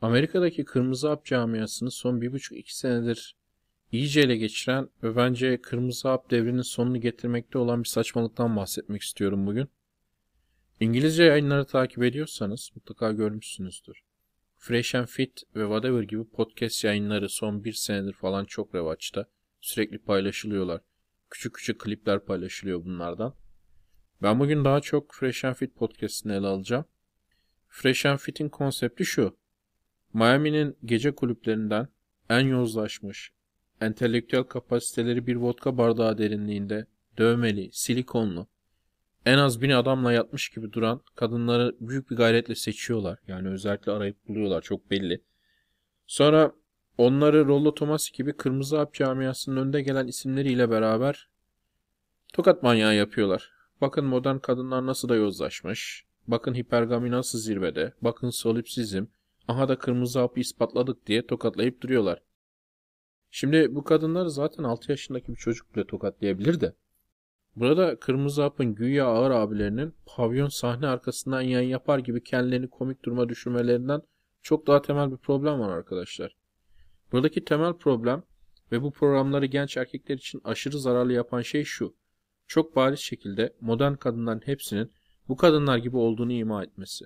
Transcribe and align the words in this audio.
Amerika'daki 0.00 0.64
Kırmızı 0.64 1.08
Hap 1.08 1.24
camiasını 1.24 1.90
son 1.90 2.20
bir 2.20 2.32
buçuk 2.32 2.58
iki 2.58 2.76
senedir 2.76 3.36
iyice 3.92 4.20
ele 4.20 4.36
geçiren 4.36 4.88
ve 5.02 5.16
bence 5.16 5.62
Kırmızı 5.62 6.08
Hap 6.08 6.30
devrinin 6.30 6.62
sonunu 6.62 7.00
getirmekte 7.00 7.58
olan 7.58 7.82
bir 7.82 7.88
saçmalıktan 7.88 8.56
bahsetmek 8.56 9.02
istiyorum 9.02 9.46
bugün. 9.46 9.68
İngilizce 10.80 11.22
yayınları 11.24 11.64
takip 11.66 12.02
ediyorsanız 12.02 12.70
mutlaka 12.74 13.12
görmüşsünüzdür. 13.12 14.02
Fresh 14.56 14.94
and 14.94 15.06
Fit 15.06 15.42
ve 15.56 15.62
Whatever 15.62 16.02
gibi 16.02 16.24
podcast 16.24 16.84
yayınları 16.84 17.28
son 17.28 17.64
bir 17.64 17.72
senedir 17.72 18.12
falan 18.12 18.44
çok 18.44 18.74
revaçta. 18.74 19.26
Sürekli 19.60 19.98
paylaşılıyorlar. 19.98 20.80
Küçük 21.30 21.54
küçük 21.54 21.80
klipler 21.80 22.24
paylaşılıyor 22.24 22.84
bunlardan. 22.84 23.34
Ben 24.22 24.40
bugün 24.40 24.64
daha 24.64 24.80
çok 24.80 25.14
Fresh 25.14 25.44
and 25.44 25.54
Fit 25.54 25.74
podcastini 25.74 26.32
ele 26.32 26.46
alacağım. 26.46 26.84
Fresh 27.68 28.06
and 28.06 28.18
Fit'in 28.18 28.48
konsepti 28.48 29.04
şu. 29.04 29.39
Miami'nin 30.14 30.76
gece 30.84 31.14
kulüplerinden 31.14 31.88
en 32.30 32.40
yozlaşmış, 32.40 33.32
entelektüel 33.80 34.42
kapasiteleri 34.42 35.26
bir 35.26 35.36
vodka 35.36 35.78
bardağı 35.78 36.18
derinliğinde, 36.18 36.86
dövmeli, 37.18 37.70
silikonlu, 37.72 38.46
en 39.26 39.38
az 39.38 39.62
bin 39.62 39.70
adamla 39.70 40.12
yatmış 40.12 40.48
gibi 40.48 40.72
duran 40.72 41.00
kadınları 41.14 41.76
büyük 41.80 42.10
bir 42.10 42.16
gayretle 42.16 42.54
seçiyorlar. 42.54 43.18
Yani 43.26 43.48
özellikle 43.48 43.92
arayıp 43.92 44.28
buluyorlar 44.28 44.62
çok 44.62 44.90
belli. 44.90 45.22
Sonra 46.06 46.52
onları 46.98 47.46
Rollo 47.46 47.74
Thomas 47.74 48.10
gibi 48.10 48.32
Kırmızı 48.32 48.76
Hap 48.76 48.94
camiasının 48.94 49.56
önde 49.56 49.82
gelen 49.82 50.06
isimleriyle 50.06 50.70
beraber 50.70 51.28
tokat 52.32 52.62
manyağı 52.62 52.94
yapıyorlar. 52.94 53.52
Bakın 53.80 54.04
modern 54.04 54.38
kadınlar 54.38 54.86
nasıl 54.86 55.08
da 55.08 55.16
yozlaşmış. 55.16 56.04
Bakın 56.26 56.54
hipergami 56.54 57.10
nasıl 57.10 57.38
zirvede. 57.38 57.94
Bakın 58.02 58.30
solipsizm. 58.30 59.04
Aha 59.50 59.68
da 59.68 59.78
kırmızı 59.78 60.18
hapı 60.18 60.40
ispatladık 60.40 61.06
diye 61.06 61.26
tokatlayıp 61.26 61.80
duruyorlar. 61.80 62.22
Şimdi 63.30 63.74
bu 63.74 63.84
kadınlar 63.84 64.26
zaten 64.26 64.64
6 64.64 64.90
yaşındaki 64.90 65.32
bir 65.32 65.36
çocuk 65.36 65.74
bile 65.74 65.86
tokatlayabilir 65.86 66.60
de. 66.60 66.74
Burada 67.56 68.00
Kırmızı 68.00 68.42
Hap'ın 68.42 68.74
güya 68.74 69.06
ağır 69.06 69.30
abilerinin 69.30 69.94
pavyon 70.06 70.48
sahne 70.48 70.86
arkasından 70.86 71.40
yayın 71.40 71.68
yapar 71.68 71.98
gibi 71.98 72.22
kendilerini 72.22 72.70
komik 72.70 73.04
duruma 73.04 73.28
düşürmelerinden 73.28 74.02
çok 74.42 74.66
daha 74.66 74.82
temel 74.82 75.10
bir 75.10 75.16
problem 75.16 75.60
var 75.60 75.68
arkadaşlar. 75.68 76.36
Buradaki 77.12 77.44
temel 77.44 77.72
problem 77.72 78.22
ve 78.72 78.82
bu 78.82 78.92
programları 78.92 79.46
genç 79.46 79.76
erkekler 79.76 80.14
için 80.14 80.40
aşırı 80.44 80.78
zararlı 80.78 81.12
yapan 81.12 81.42
şey 81.42 81.64
şu. 81.64 81.94
Çok 82.46 82.76
bariz 82.76 83.00
şekilde 83.00 83.56
modern 83.60 83.94
kadınların 83.94 84.42
hepsinin 84.44 84.92
bu 85.28 85.36
kadınlar 85.36 85.78
gibi 85.78 85.96
olduğunu 85.96 86.32
ima 86.32 86.62
etmesi. 86.62 87.04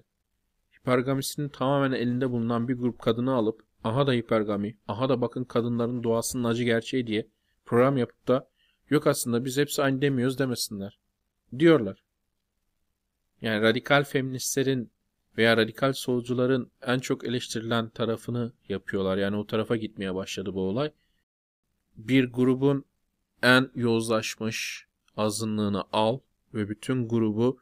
Hipergamisinin 0.85 1.49
tamamen 1.49 1.93
elinde 1.93 2.31
bulunan 2.31 2.69
bir 2.69 2.75
grup 2.75 2.99
kadını 2.99 3.35
alıp 3.35 3.63
aha 3.85 4.07
da 4.07 4.13
hipergami, 4.13 4.77
aha 4.89 5.09
da 5.09 5.21
bakın 5.21 5.45
kadınların 5.45 6.03
doğasının 6.03 6.45
acı 6.45 6.65
gerçeği 6.65 7.07
diye 7.07 7.29
program 7.65 7.97
yapıp 7.97 8.29
da 8.29 8.49
yok 8.91 9.07
aslında 9.07 9.45
biz 9.45 9.59
hepsi 9.59 9.83
aynı 9.83 10.03
demiyoruz 10.03 10.39
demesinler. 10.39 10.99
Diyorlar. 11.59 12.03
Yani 13.41 13.63
radikal 13.63 14.05
feministlerin 14.05 14.91
veya 15.39 15.57
radikal 15.57 15.93
solcuların 15.93 16.71
en 16.83 16.99
çok 16.99 17.25
eleştirilen 17.25 17.89
tarafını 17.89 18.53
yapıyorlar. 18.69 19.17
Yani 19.17 19.37
o 19.37 19.47
tarafa 19.47 19.77
gitmeye 19.77 20.15
başladı 20.15 20.55
bu 20.55 20.61
olay. 20.61 20.93
Bir 21.97 22.33
grubun 22.33 22.85
en 23.43 23.71
yozlaşmış 23.75 24.87
azınlığını 25.17 25.85
al 25.93 26.19
ve 26.55 26.69
bütün 26.69 27.09
grubu 27.09 27.59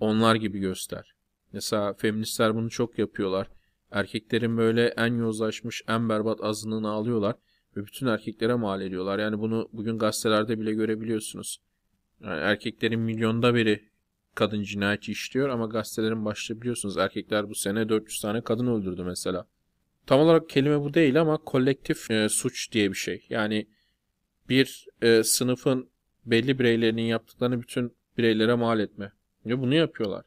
onlar 0.00 0.34
gibi 0.34 0.58
göster. 0.58 1.17
Mesela 1.52 1.94
feministler 1.94 2.54
bunu 2.54 2.70
çok 2.70 2.98
yapıyorlar. 2.98 3.48
Erkeklerin 3.90 4.56
böyle 4.56 4.86
en 4.86 5.14
yozlaşmış, 5.14 5.82
en 5.88 6.08
berbat 6.08 6.44
azınlığını 6.44 6.90
alıyorlar 6.90 7.36
ve 7.76 7.86
bütün 7.86 8.06
erkeklere 8.06 8.54
mal 8.54 8.80
ediyorlar. 8.80 9.18
Yani 9.18 9.38
bunu 9.38 9.68
bugün 9.72 9.98
gazetelerde 9.98 10.60
bile 10.60 10.72
görebiliyorsunuz. 10.74 11.60
Yani 12.20 12.40
erkeklerin 12.40 13.00
milyonda 13.00 13.54
biri 13.54 13.88
kadın 14.34 14.62
cinayeti 14.62 15.12
işliyor 15.12 15.48
ama 15.48 15.66
gazetelerin 15.66 16.24
başta 16.24 16.60
biliyorsunuz 16.60 16.96
erkekler 16.96 17.48
bu 17.48 17.54
sene 17.54 17.88
400 17.88 18.20
tane 18.20 18.40
kadın 18.40 18.66
öldürdü 18.66 19.02
mesela. 19.04 19.48
Tam 20.06 20.20
olarak 20.20 20.48
kelime 20.48 20.80
bu 20.80 20.94
değil 20.94 21.20
ama 21.20 21.36
kolektif 21.36 22.10
e, 22.10 22.28
suç 22.28 22.72
diye 22.72 22.90
bir 22.90 22.96
şey. 22.96 23.26
Yani 23.28 23.68
bir 24.48 24.86
e, 25.02 25.22
sınıfın 25.22 25.90
belli 26.26 26.58
bireylerinin 26.58 27.02
yaptıklarını 27.02 27.62
bütün 27.62 27.96
bireylere 28.18 28.54
mal 28.54 28.80
etme. 28.80 29.12
Ya 29.44 29.60
bunu 29.60 29.74
yapıyorlar. 29.74 30.24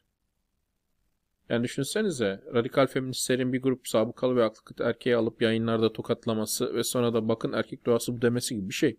Yani 1.48 1.64
düşünsenize 1.64 2.44
radikal 2.54 2.86
feministlerin 2.86 3.52
bir 3.52 3.62
grup 3.62 3.88
sabıkalı 3.88 4.36
ve 4.36 4.44
aklı 4.44 4.84
erkeği 4.84 5.16
alıp 5.16 5.42
yayınlarda 5.42 5.92
tokatlaması 5.92 6.74
ve 6.74 6.84
sonra 6.84 7.14
da 7.14 7.28
bakın 7.28 7.52
erkek 7.52 7.86
doğası 7.86 8.16
bu 8.16 8.22
demesi 8.22 8.54
gibi 8.54 8.68
bir 8.68 8.74
şey. 8.74 8.98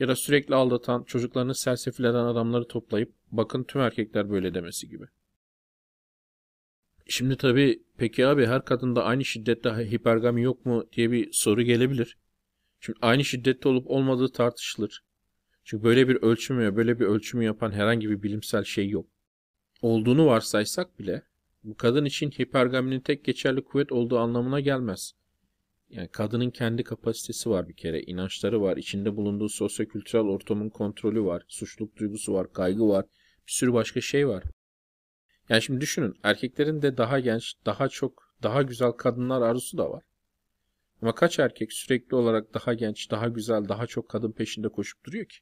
Ya 0.00 0.08
da 0.08 0.16
sürekli 0.16 0.54
aldatan, 0.54 1.04
çocuklarını 1.04 1.54
sersefil 1.54 2.04
eden 2.04 2.24
adamları 2.24 2.68
toplayıp 2.68 3.12
bakın 3.30 3.64
tüm 3.64 3.80
erkekler 3.80 4.30
böyle 4.30 4.54
demesi 4.54 4.88
gibi. 4.88 5.04
Şimdi 7.06 7.36
tabii 7.36 7.82
peki 7.96 8.26
abi 8.26 8.46
her 8.46 8.64
kadında 8.64 9.04
aynı 9.04 9.24
şiddette 9.24 9.70
hipergami 9.70 10.42
yok 10.42 10.66
mu 10.66 10.88
diye 10.92 11.10
bir 11.10 11.32
soru 11.32 11.62
gelebilir. 11.62 12.18
Şimdi 12.80 12.98
aynı 13.02 13.24
şiddette 13.24 13.68
olup 13.68 13.90
olmadığı 13.90 14.32
tartışılır. 14.32 15.04
Çünkü 15.64 15.84
böyle 15.84 16.08
bir 16.08 16.16
ölçümü 16.16 16.76
böyle 16.76 17.00
bir 17.00 17.06
ölçümü 17.06 17.44
yapan 17.44 17.72
herhangi 17.72 18.10
bir 18.10 18.22
bilimsel 18.22 18.64
şey 18.64 18.88
yok. 18.88 19.06
Olduğunu 19.82 20.26
varsaysak 20.26 20.98
bile 20.98 21.22
bu 21.68 21.76
kadın 21.76 22.04
için 22.04 22.30
hipergaminin 22.30 23.00
tek 23.00 23.24
geçerli 23.24 23.64
kuvvet 23.64 23.92
olduğu 23.92 24.18
anlamına 24.18 24.60
gelmez. 24.60 25.12
Yani 25.90 26.08
kadının 26.08 26.50
kendi 26.50 26.84
kapasitesi 26.84 27.50
var 27.50 27.68
bir 27.68 27.76
kere, 27.76 28.02
inançları 28.02 28.62
var, 28.62 28.76
içinde 28.76 29.16
bulunduğu 29.16 29.48
sosyokültürel 29.48 30.24
ortamın 30.24 30.70
kontrolü 30.70 31.24
var, 31.24 31.42
suçluluk 31.48 31.96
duygusu 31.96 32.32
var, 32.34 32.52
kaygı 32.52 32.88
var, 32.88 33.04
bir 33.46 33.52
sürü 33.52 33.72
başka 33.72 34.00
şey 34.00 34.28
var. 34.28 34.44
Yani 35.48 35.62
şimdi 35.62 35.80
düşünün, 35.80 36.14
erkeklerin 36.22 36.82
de 36.82 36.96
daha 36.96 37.20
genç, 37.20 37.54
daha 37.66 37.88
çok, 37.88 38.34
daha 38.42 38.62
güzel 38.62 38.92
kadınlar 38.92 39.42
arzusu 39.42 39.78
da 39.78 39.90
var. 39.90 40.02
Ama 41.02 41.14
kaç 41.14 41.38
erkek 41.38 41.72
sürekli 41.72 42.14
olarak 42.16 42.54
daha 42.54 42.74
genç, 42.74 43.10
daha 43.10 43.28
güzel, 43.28 43.68
daha 43.68 43.86
çok 43.86 44.08
kadın 44.08 44.32
peşinde 44.32 44.68
koşup 44.68 45.04
duruyor 45.04 45.26
ki? 45.26 45.38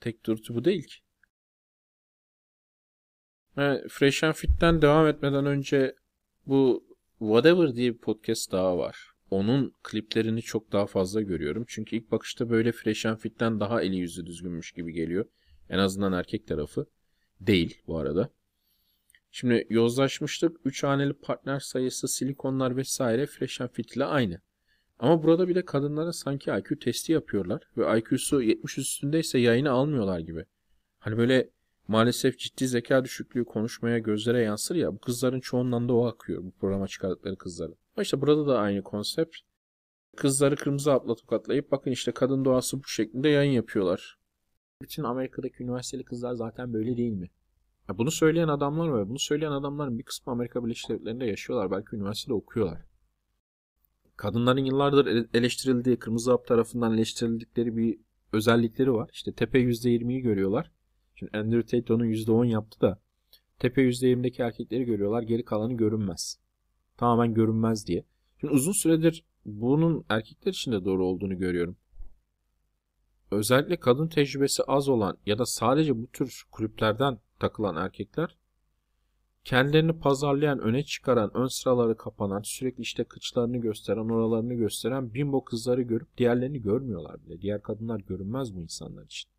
Tek 0.00 0.24
dürtü 0.24 0.54
bu 0.54 0.64
değil 0.64 0.82
ki. 0.82 1.03
Fresh 3.88 4.24
and 4.24 4.32
Fit'ten 4.34 4.82
devam 4.82 5.06
etmeden 5.06 5.46
önce 5.46 5.94
bu 6.46 6.84
Whatever 7.18 7.74
diye 7.74 7.92
bir 7.92 7.98
podcast 7.98 8.52
daha 8.52 8.78
var. 8.78 9.10
Onun 9.30 9.72
kliplerini 9.82 10.42
çok 10.42 10.72
daha 10.72 10.86
fazla 10.86 11.20
görüyorum. 11.20 11.64
Çünkü 11.68 11.96
ilk 11.96 12.10
bakışta 12.10 12.50
böyle 12.50 12.72
Fresh 12.72 13.06
and 13.06 13.16
Fit'ten 13.16 13.60
daha 13.60 13.82
eli 13.82 13.96
yüzü 13.96 14.26
düzgünmüş 14.26 14.72
gibi 14.72 14.92
geliyor. 14.92 15.24
En 15.70 15.78
azından 15.78 16.12
erkek 16.12 16.46
tarafı. 16.46 16.86
Değil 17.40 17.82
bu 17.86 17.98
arada. 17.98 18.30
Şimdi 19.30 19.66
yozlaşmışlık, 19.70 20.60
3 20.64 20.84
haneli 20.84 21.12
partner 21.12 21.60
sayısı, 21.60 22.08
silikonlar 22.08 22.76
vesaire 22.76 23.26
Fresh 23.26 23.60
and 23.60 23.70
Fit 23.70 23.96
ile 23.96 24.04
aynı. 24.04 24.40
Ama 24.98 25.22
burada 25.22 25.48
bile 25.48 25.64
kadınlara 25.64 26.12
sanki 26.12 26.50
IQ 26.50 26.78
testi 26.78 27.12
yapıyorlar 27.12 27.62
ve 27.76 27.98
IQ'su 27.98 28.42
70 28.42 28.78
üstündeyse 28.78 29.38
yayını 29.38 29.70
almıyorlar 29.70 30.18
gibi. 30.18 30.44
Hani 30.98 31.18
böyle 31.18 31.50
maalesef 31.88 32.38
ciddi 32.38 32.68
zeka 32.68 33.04
düşüklüğü 33.04 33.44
konuşmaya 33.44 33.98
gözlere 33.98 34.42
yansır 34.42 34.76
ya 34.76 34.92
bu 34.92 34.98
kızların 34.98 35.40
çoğundan 35.40 35.88
da 35.88 35.92
o 35.92 36.06
akıyor 36.06 36.44
bu 36.44 36.50
programa 36.50 36.88
çıkardıkları 36.88 37.36
kızların. 37.36 37.76
Ama 37.96 38.02
işte 38.02 38.20
burada 38.20 38.46
da 38.46 38.58
aynı 38.58 38.82
konsept. 38.82 39.36
Kızları 40.16 40.56
kırmızı 40.56 40.90
hapla 40.90 41.14
tokatlayıp 41.14 41.70
bakın 41.70 41.90
işte 41.90 42.12
kadın 42.12 42.44
doğası 42.44 42.78
bu 42.78 42.84
şeklinde 42.84 43.28
yayın 43.28 43.52
yapıyorlar. 43.52 44.18
Bütün 44.82 45.02
Amerika'daki 45.02 45.62
üniversiteli 45.62 46.04
kızlar 46.04 46.34
zaten 46.34 46.72
böyle 46.72 46.96
değil 46.96 47.12
mi? 47.12 47.30
Ya 47.88 47.98
bunu 47.98 48.10
söyleyen 48.10 48.48
adamlar 48.48 48.88
var. 48.88 49.08
Bunu 49.08 49.18
söyleyen 49.18 49.52
adamların 49.52 49.98
bir 49.98 50.04
kısmı 50.04 50.32
Amerika 50.32 50.64
Birleşik 50.64 50.88
Devletleri'nde 50.88 51.24
yaşıyorlar. 51.24 51.70
Belki 51.70 51.96
üniversitede 51.96 52.34
okuyorlar. 52.34 52.78
Kadınların 54.16 54.64
yıllardır 54.64 55.26
eleştirildiği, 55.34 55.98
kırmızı 55.98 56.30
hap 56.30 56.46
tarafından 56.46 56.94
eleştirildikleri 56.94 57.76
bir 57.76 57.98
özellikleri 58.32 58.92
var. 58.92 59.10
İşte 59.12 59.32
tepe 59.32 59.58
%20'yi 59.58 60.20
görüyorlar. 60.20 60.70
Şimdi 61.14 61.38
Andrew 61.38 61.80
Tate 61.80 61.92
onun 61.92 62.04
%10 62.04 62.46
yaptı 62.46 62.80
da 62.80 63.00
tepe 63.58 63.82
%20'deki 63.82 64.42
erkekleri 64.42 64.84
görüyorlar. 64.84 65.22
Geri 65.22 65.44
kalanı 65.44 65.76
görünmez. 65.76 66.38
Tamamen 66.96 67.34
görünmez 67.34 67.86
diye. 67.86 68.04
Şimdi 68.40 68.52
uzun 68.52 68.72
süredir 68.72 69.24
bunun 69.44 70.04
erkekler 70.08 70.52
için 70.52 70.72
de 70.72 70.84
doğru 70.84 71.06
olduğunu 71.06 71.38
görüyorum. 71.38 71.76
Özellikle 73.30 73.76
kadın 73.76 74.08
tecrübesi 74.08 74.62
az 74.62 74.88
olan 74.88 75.18
ya 75.26 75.38
da 75.38 75.46
sadece 75.46 75.96
bu 76.02 76.06
tür 76.06 76.44
kulüplerden 76.50 77.18
takılan 77.38 77.76
erkekler 77.76 78.36
kendilerini 79.44 79.92
pazarlayan, 79.92 80.58
öne 80.58 80.82
çıkaran, 80.82 81.30
ön 81.34 81.46
sıraları 81.46 81.96
kapanan, 81.96 82.42
sürekli 82.42 82.82
işte 82.82 83.04
kıçlarını 83.04 83.56
gösteren, 83.56 84.08
oralarını 84.08 84.54
gösteren 84.54 85.14
bimbo 85.14 85.44
kızları 85.44 85.82
görüp 85.82 86.18
diğerlerini 86.18 86.62
görmüyorlar 86.62 87.24
bile. 87.24 87.40
Diğer 87.40 87.62
kadınlar 87.62 88.00
görünmez 88.00 88.54
bu 88.54 88.62
insanlar 88.62 89.04
için. 89.04 89.33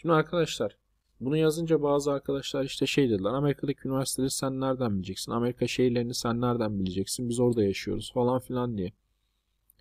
Şimdi 0.00 0.14
arkadaşlar 0.14 0.76
Bunu 1.20 1.36
yazınca 1.36 1.82
bazı 1.82 2.12
arkadaşlar 2.12 2.64
işte 2.64 2.86
şey 2.86 3.10
dediler. 3.10 3.30
Amerika'daki 3.30 3.88
üniversiteleri 3.88 4.30
sen 4.30 4.60
nereden 4.60 4.96
bileceksin? 4.96 5.32
Amerika 5.32 5.66
şehirlerini 5.66 6.14
sen 6.14 6.40
nereden 6.40 6.80
bileceksin? 6.80 7.28
Biz 7.28 7.40
orada 7.40 7.64
yaşıyoruz 7.64 8.12
falan 8.14 8.40
filan 8.40 8.78
diye. 8.78 8.92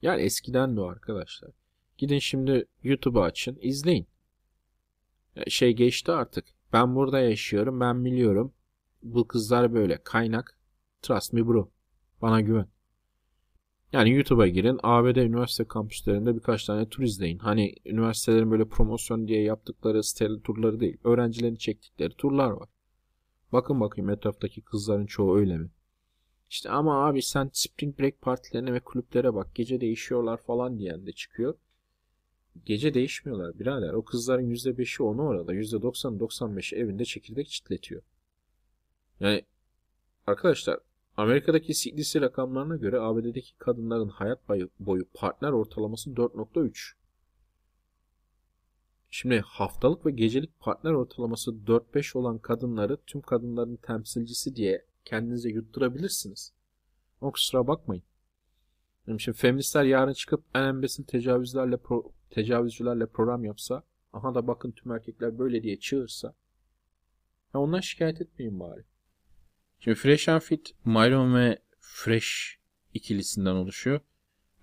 Yani 0.02 0.22
eskiden 0.22 0.78
de 0.78 0.82
arkadaşlar. 0.82 1.52
Gidin 1.98 2.20
şimdi 2.20 2.66
YouTube'u 2.84 3.22
açın, 3.22 3.58
izleyin. 3.62 4.08
Şey 5.48 5.74
geçti 5.74 6.12
artık. 6.12 6.46
Ben 6.74 6.96
burada 6.96 7.20
yaşıyorum, 7.20 7.80
ben 7.80 8.06
biliyorum. 8.06 8.54
Bu 9.04 9.28
kızlar 9.28 9.74
böyle. 9.74 9.98
Kaynak. 10.04 10.58
Trust 11.02 11.34
me 11.34 11.48
bro. 11.48 11.70
Bana 12.22 12.42
güven. 12.42 12.68
Yani 13.94 14.12
YouTube'a 14.12 14.48
girin. 14.48 14.80
ABD 14.84 15.16
üniversite 15.16 15.66
kampüslerinde 15.68 16.36
birkaç 16.36 16.66
tane 16.66 16.90
tur 16.90 17.04
izleyin. 17.04 17.38
Hani 17.40 17.76
üniversitelerin 17.86 18.52
böyle 18.52 18.66
promosyon 18.66 19.28
diye 19.28 19.42
yaptıkları 19.44 20.04
siteli 20.04 20.42
turları 20.42 20.80
değil. 20.80 20.98
Öğrencilerin 21.04 21.56
çektikleri 21.56 22.14
turlar 22.14 22.50
var. 22.50 22.70
Bakın 23.52 23.80
bakayım 23.80 24.10
etraftaki 24.10 24.62
kızların 24.62 25.06
çoğu 25.06 25.38
öyle 25.38 25.58
mi? 25.58 25.70
İşte 26.50 26.70
ama 26.70 27.08
abi 27.08 27.22
sen 27.22 27.50
Spring 27.54 28.00
Break 28.00 28.22
partilerine 28.22 28.74
ve 28.74 28.80
kulüplere 28.80 29.34
bak. 29.34 29.56
Gece 29.56 29.82
değişiyorlar 29.82 30.38
falan 30.38 30.80
diyen 30.80 31.06
de 31.06 31.12
çıkıyor. 31.12 31.56
Gece 32.66 32.94
değişmiyorlar 32.94 33.60
birader. 33.60 33.94
O 33.94 34.06
kızların 34.06 34.50
%5'i 34.50 35.04
onu 35.04 35.22
orada. 35.22 35.54
%90'ı 35.56 36.20
95'i 36.20 36.80
evinde 36.80 37.06
çekirdek 37.06 37.50
çitletiyor. 37.50 38.02
Yani 39.20 39.42
arkadaşlar 40.28 40.80
Amerika'daki 41.18 41.74
CDC 41.74 42.22
rakamlarına 42.22 42.76
göre 42.76 43.00
ABD'deki 43.00 43.58
kadınların 43.58 44.10
hayat 44.10 44.40
boyu 44.80 45.06
partner 45.14 45.52
ortalaması 45.52 46.10
4.3. 46.10 46.94
Şimdi 49.10 49.40
haftalık 49.40 50.06
ve 50.06 50.12
gecelik 50.12 50.60
partner 50.60 50.92
ortalaması 50.92 51.52
4-5 51.52 52.18
olan 52.18 52.38
kadınları 52.38 52.98
tüm 53.08 53.22
kadınların 53.22 53.76
temsilcisi 53.76 54.56
diye 54.56 54.86
kendinize 55.06 55.50
yutturabilirsiniz. 55.50 56.54
Ama 57.22 57.32
kusura 57.32 57.68
bakmayın. 57.68 58.04
Şimdi 59.18 59.38
feministler 59.38 59.84
yarın 59.84 60.14
çıkıp 60.14 60.44
en 60.56 60.64
embesil 60.64 61.04
tecavüzlerle 61.04 61.78
pro, 61.78 62.12
tecavüzcülerle 62.30 63.06
program 63.06 63.46
yapsa 63.46 63.84
aha 64.14 64.36
da 64.36 64.48
bakın 64.48 64.72
tüm 64.72 64.92
erkekler 64.92 65.40
böyle 65.40 65.64
diye 65.64 65.80
çığırsa 65.80 66.34
ya 67.54 67.60
ondan 67.60 67.80
şikayet 67.80 68.22
etmeyin 68.22 68.60
bari. 68.60 68.84
Şimdi 69.80 69.96
Fresh 69.96 70.30
and 70.30 70.42
Fit, 70.42 70.76
Myron 70.86 71.36
ve 71.36 71.60
Fresh 71.80 72.58
ikilisinden 72.94 73.56
oluşuyor. 73.56 74.00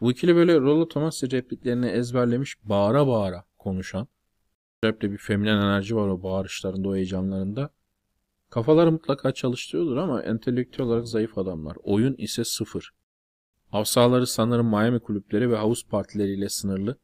Bu 0.01 0.13
ikili 0.13 0.37
böyle 0.37 0.61
Rollo 0.61 0.89
Thomas 0.89 1.23
repliklerini 1.23 1.87
ezberlemiş 1.87 2.57
bağıra 2.65 3.07
bağıra 3.07 3.45
konuşan. 3.59 4.09
Rap'te 4.85 5.11
bir 5.13 5.19
feminen 5.19 5.57
enerji 5.57 5.97
var 5.97 6.09
o 6.09 6.23
bağırışlarında, 6.23 6.89
o 6.89 6.95
heyecanlarında. 6.95 7.71
Kafaları 8.51 8.93
mutlaka 8.93 9.33
çalıştırıyordur 9.33 9.97
ama 9.97 10.23
entelektüel 10.23 10.87
olarak 10.87 11.09
zayıf 11.09 11.39
adamlar. 11.39 11.77
Oyun 11.83 12.15
ise 12.19 12.45
sıfır. 12.45 12.91
Havsaları 13.71 14.27
sanırım 14.27 14.69
Miami 14.69 15.01
kulüpleri 15.01 15.51
ve 15.51 15.57
havuz 15.57 15.87
partileriyle 15.89 16.49
sınırlı. 16.49 16.99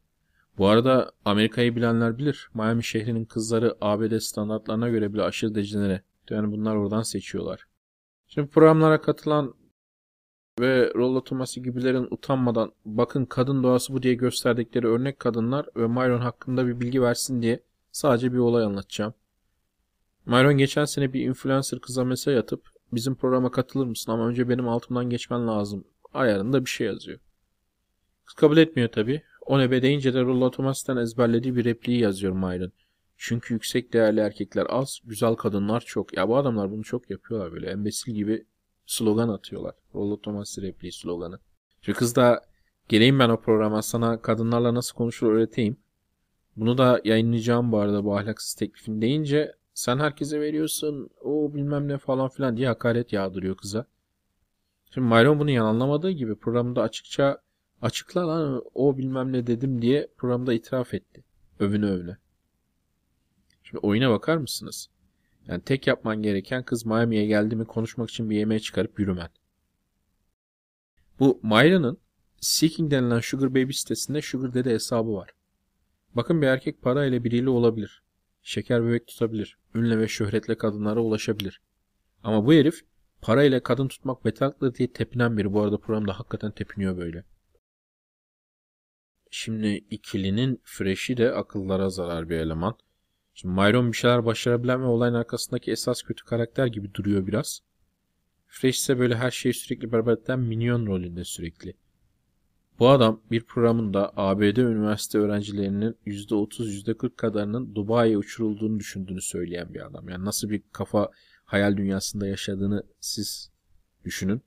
Bu 0.58 0.66
arada 0.66 1.12
Amerika'yı 1.24 1.76
bilenler 1.76 2.18
bilir. 2.18 2.50
Miami 2.54 2.84
şehrinin 2.84 3.24
kızları 3.24 3.76
ABD 3.80 4.18
standartlarına 4.18 4.88
göre 4.88 5.12
bile 5.12 5.22
aşırı 5.22 5.54
dejenere. 5.54 6.02
Yani 6.30 6.52
bunlar 6.52 6.76
oradan 6.76 7.02
seçiyorlar. 7.02 7.69
Şimdi 8.34 8.48
programlara 8.48 9.00
katılan 9.00 9.54
ve 10.60 10.92
Rollo 10.94 11.24
Tomasi 11.24 11.62
gibilerin 11.62 12.08
utanmadan 12.10 12.72
bakın 12.84 13.24
kadın 13.24 13.62
doğası 13.62 13.92
bu 13.92 14.02
diye 14.02 14.14
gösterdikleri 14.14 14.86
örnek 14.86 15.20
kadınlar 15.20 15.66
ve 15.76 15.86
Myron 15.86 16.20
hakkında 16.20 16.66
bir 16.66 16.80
bilgi 16.80 17.02
versin 17.02 17.42
diye 17.42 17.62
sadece 17.92 18.32
bir 18.32 18.38
olay 18.38 18.64
anlatacağım. 18.64 19.14
Myron 20.26 20.58
geçen 20.58 20.84
sene 20.84 21.12
bir 21.12 21.20
influencer 21.20 21.80
kıza 21.80 22.04
mesaj 22.04 22.36
atıp 22.36 22.68
bizim 22.92 23.14
programa 23.14 23.50
katılır 23.50 23.86
mısın 23.86 24.12
ama 24.12 24.28
önce 24.28 24.48
benim 24.48 24.68
altımdan 24.68 25.10
geçmen 25.10 25.46
lazım 25.48 25.84
ayarında 26.14 26.64
bir 26.64 26.70
şey 26.70 26.86
yazıyor. 26.86 27.18
Kız 28.24 28.34
kabul 28.34 28.56
etmiyor 28.56 28.88
tabi. 28.88 29.22
O 29.46 29.58
nebe 29.58 29.82
deyince 29.82 30.14
de 30.14 30.22
Rollo 30.22 30.50
Tomasi'den 30.50 30.96
ezberlediği 30.96 31.56
bir 31.56 31.64
repliği 31.64 32.00
yazıyor 32.00 32.32
Myron. 32.32 32.72
Çünkü 33.22 33.54
yüksek 33.54 33.92
değerli 33.92 34.20
erkekler 34.20 34.66
az, 34.68 35.00
güzel 35.04 35.34
kadınlar 35.34 35.80
çok. 35.80 36.16
Ya 36.16 36.28
bu 36.28 36.36
adamlar 36.36 36.70
bunu 36.70 36.84
çok 36.84 37.10
yapıyorlar 37.10 37.52
böyle. 37.52 37.70
Embesil 37.70 38.12
gibi 38.12 38.46
slogan 38.86 39.28
atıyorlar. 39.28 39.74
Rollo 39.94 40.20
Thomas 40.20 40.58
repliği 40.58 40.92
sloganı. 40.92 41.38
Şu 41.82 41.94
kız 41.94 42.16
da 42.16 42.44
geleyim 42.88 43.18
ben 43.18 43.28
o 43.28 43.40
programa 43.40 43.82
sana 43.82 44.22
kadınlarla 44.22 44.74
nasıl 44.74 44.94
konuşur 44.96 45.32
öğreteyim. 45.32 45.76
Bunu 46.56 46.78
da 46.78 47.00
yayınlayacağım 47.04 47.72
bu 47.72 47.78
arada 47.78 48.04
bu 48.04 48.16
ahlaksız 48.16 48.54
teklifin 48.54 49.02
deyince 49.02 49.52
sen 49.74 49.98
herkese 49.98 50.40
veriyorsun 50.40 51.10
o 51.20 51.54
bilmem 51.54 51.88
ne 51.88 51.98
falan 51.98 52.28
filan 52.28 52.56
diye 52.56 52.68
hakaret 52.68 53.12
yağdırıyor 53.12 53.56
kıza. 53.56 53.86
Şimdi 54.94 55.08
Myron 55.08 55.40
bunu 55.40 55.50
yanılamadığı 55.50 56.10
gibi 56.10 56.34
programda 56.34 56.82
açıkça 56.82 57.42
açıkla 57.82 58.28
lan 58.28 58.62
o 58.74 58.98
bilmem 58.98 59.32
ne 59.32 59.46
dedim 59.46 59.82
diye 59.82 60.08
programda 60.18 60.52
itiraf 60.52 60.94
etti. 60.94 61.24
Övüne 61.58 61.86
övüne. 61.86 62.16
Şimdi 63.70 63.86
oyuna 63.86 64.10
bakar 64.10 64.36
mısınız? 64.36 64.88
Yani 65.46 65.62
tek 65.62 65.86
yapman 65.86 66.22
gereken 66.22 66.64
kız 66.64 66.86
Miami'ye 66.86 67.26
geldi 67.26 67.56
mi 67.56 67.64
konuşmak 67.64 68.10
için 68.10 68.30
bir 68.30 68.36
yemeğe 68.36 68.60
çıkarıp 68.60 69.00
yürümen. 69.00 69.28
Bu 71.18 71.40
Myra'nın 71.42 71.98
Seeking 72.40 72.90
denilen 72.90 73.20
Sugar 73.20 73.50
Baby 73.50 73.72
sitesinde 73.72 74.22
Sugar 74.22 74.54
Daddy 74.54 74.70
hesabı 74.70 75.12
var. 75.12 75.30
Bakın 76.14 76.42
bir 76.42 76.46
erkek 76.46 76.82
para 76.82 77.06
ile 77.06 77.24
biriyle 77.24 77.50
olabilir. 77.50 78.02
Şeker 78.42 78.84
bebek 78.84 79.06
tutabilir. 79.06 79.58
Ünle 79.74 79.98
ve 79.98 80.08
şöhretle 80.08 80.58
kadınlara 80.58 81.00
ulaşabilir. 81.00 81.60
Ama 82.22 82.46
bu 82.46 82.52
herif 82.52 82.84
para 83.20 83.44
ile 83.44 83.62
kadın 83.62 83.88
tutmak 83.88 84.24
betaklı 84.24 84.74
diye 84.74 84.92
tepinen 84.92 85.36
biri. 85.36 85.52
Bu 85.52 85.62
arada 85.62 85.78
programda 85.78 86.18
hakikaten 86.18 86.50
tepiniyor 86.50 86.96
böyle. 86.96 87.24
Şimdi 89.30 89.68
ikilinin 89.68 90.60
freşi 90.64 91.16
de 91.16 91.32
akıllara 91.32 91.90
zarar 91.90 92.28
bir 92.28 92.36
eleman. 92.36 92.76
Şimdi 93.40 93.54
Myron 93.54 93.92
bir 93.92 93.96
şeyler 93.96 94.24
başarabilen 94.24 94.82
ve 94.82 94.86
olayın 94.86 95.14
arkasındaki 95.14 95.70
esas 95.70 96.02
kötü 96.02 96.24
karakter 96.24 96.66
gibi 96.66 96.94
duruyor 96.94 97.26
biraz. 97.26 97.60
Fresh 98.46 98.78
ise 98.78 98.98
böyle 98.98 99.16
her 99.16 99.30
şeyi 99.30 99.54
sürekli 99.54 99.92
berbat 99.92 100.22
eden 100.22 100.40
minyon 100.40 100.86
rolünde 100.86 101.24
sürekli. 101.24 101.74
Bu 102.78 102.88
adam 102.88 103.20
bir 103.30 103.44
programında 103.44 104.12
ABD 104.16 104.56
üniversite 104.56 105.18
öğrencilerinin 105.18 105.96
%30-%40 106.06 107.16
kadarının 107.16 107.74
Dubai'ye 107.74 108.18
uçurulduğunu 108.18 108.78
düşündüğünü 108.78 109.22
söyleyen 109.22 109.74
bir 109.74 109.86
adam. 109.86 110.08
Yani 110.08 110.24
nasıl 110.24 110.50
bir 110.50 110.62
kafa 110.72 111.10
hayal 111.44 111.76
dünyasında 111.76 112.26
yaşadığını 112.26 112.82
siz 113.00 113.50
düşünün. 114.04 114.42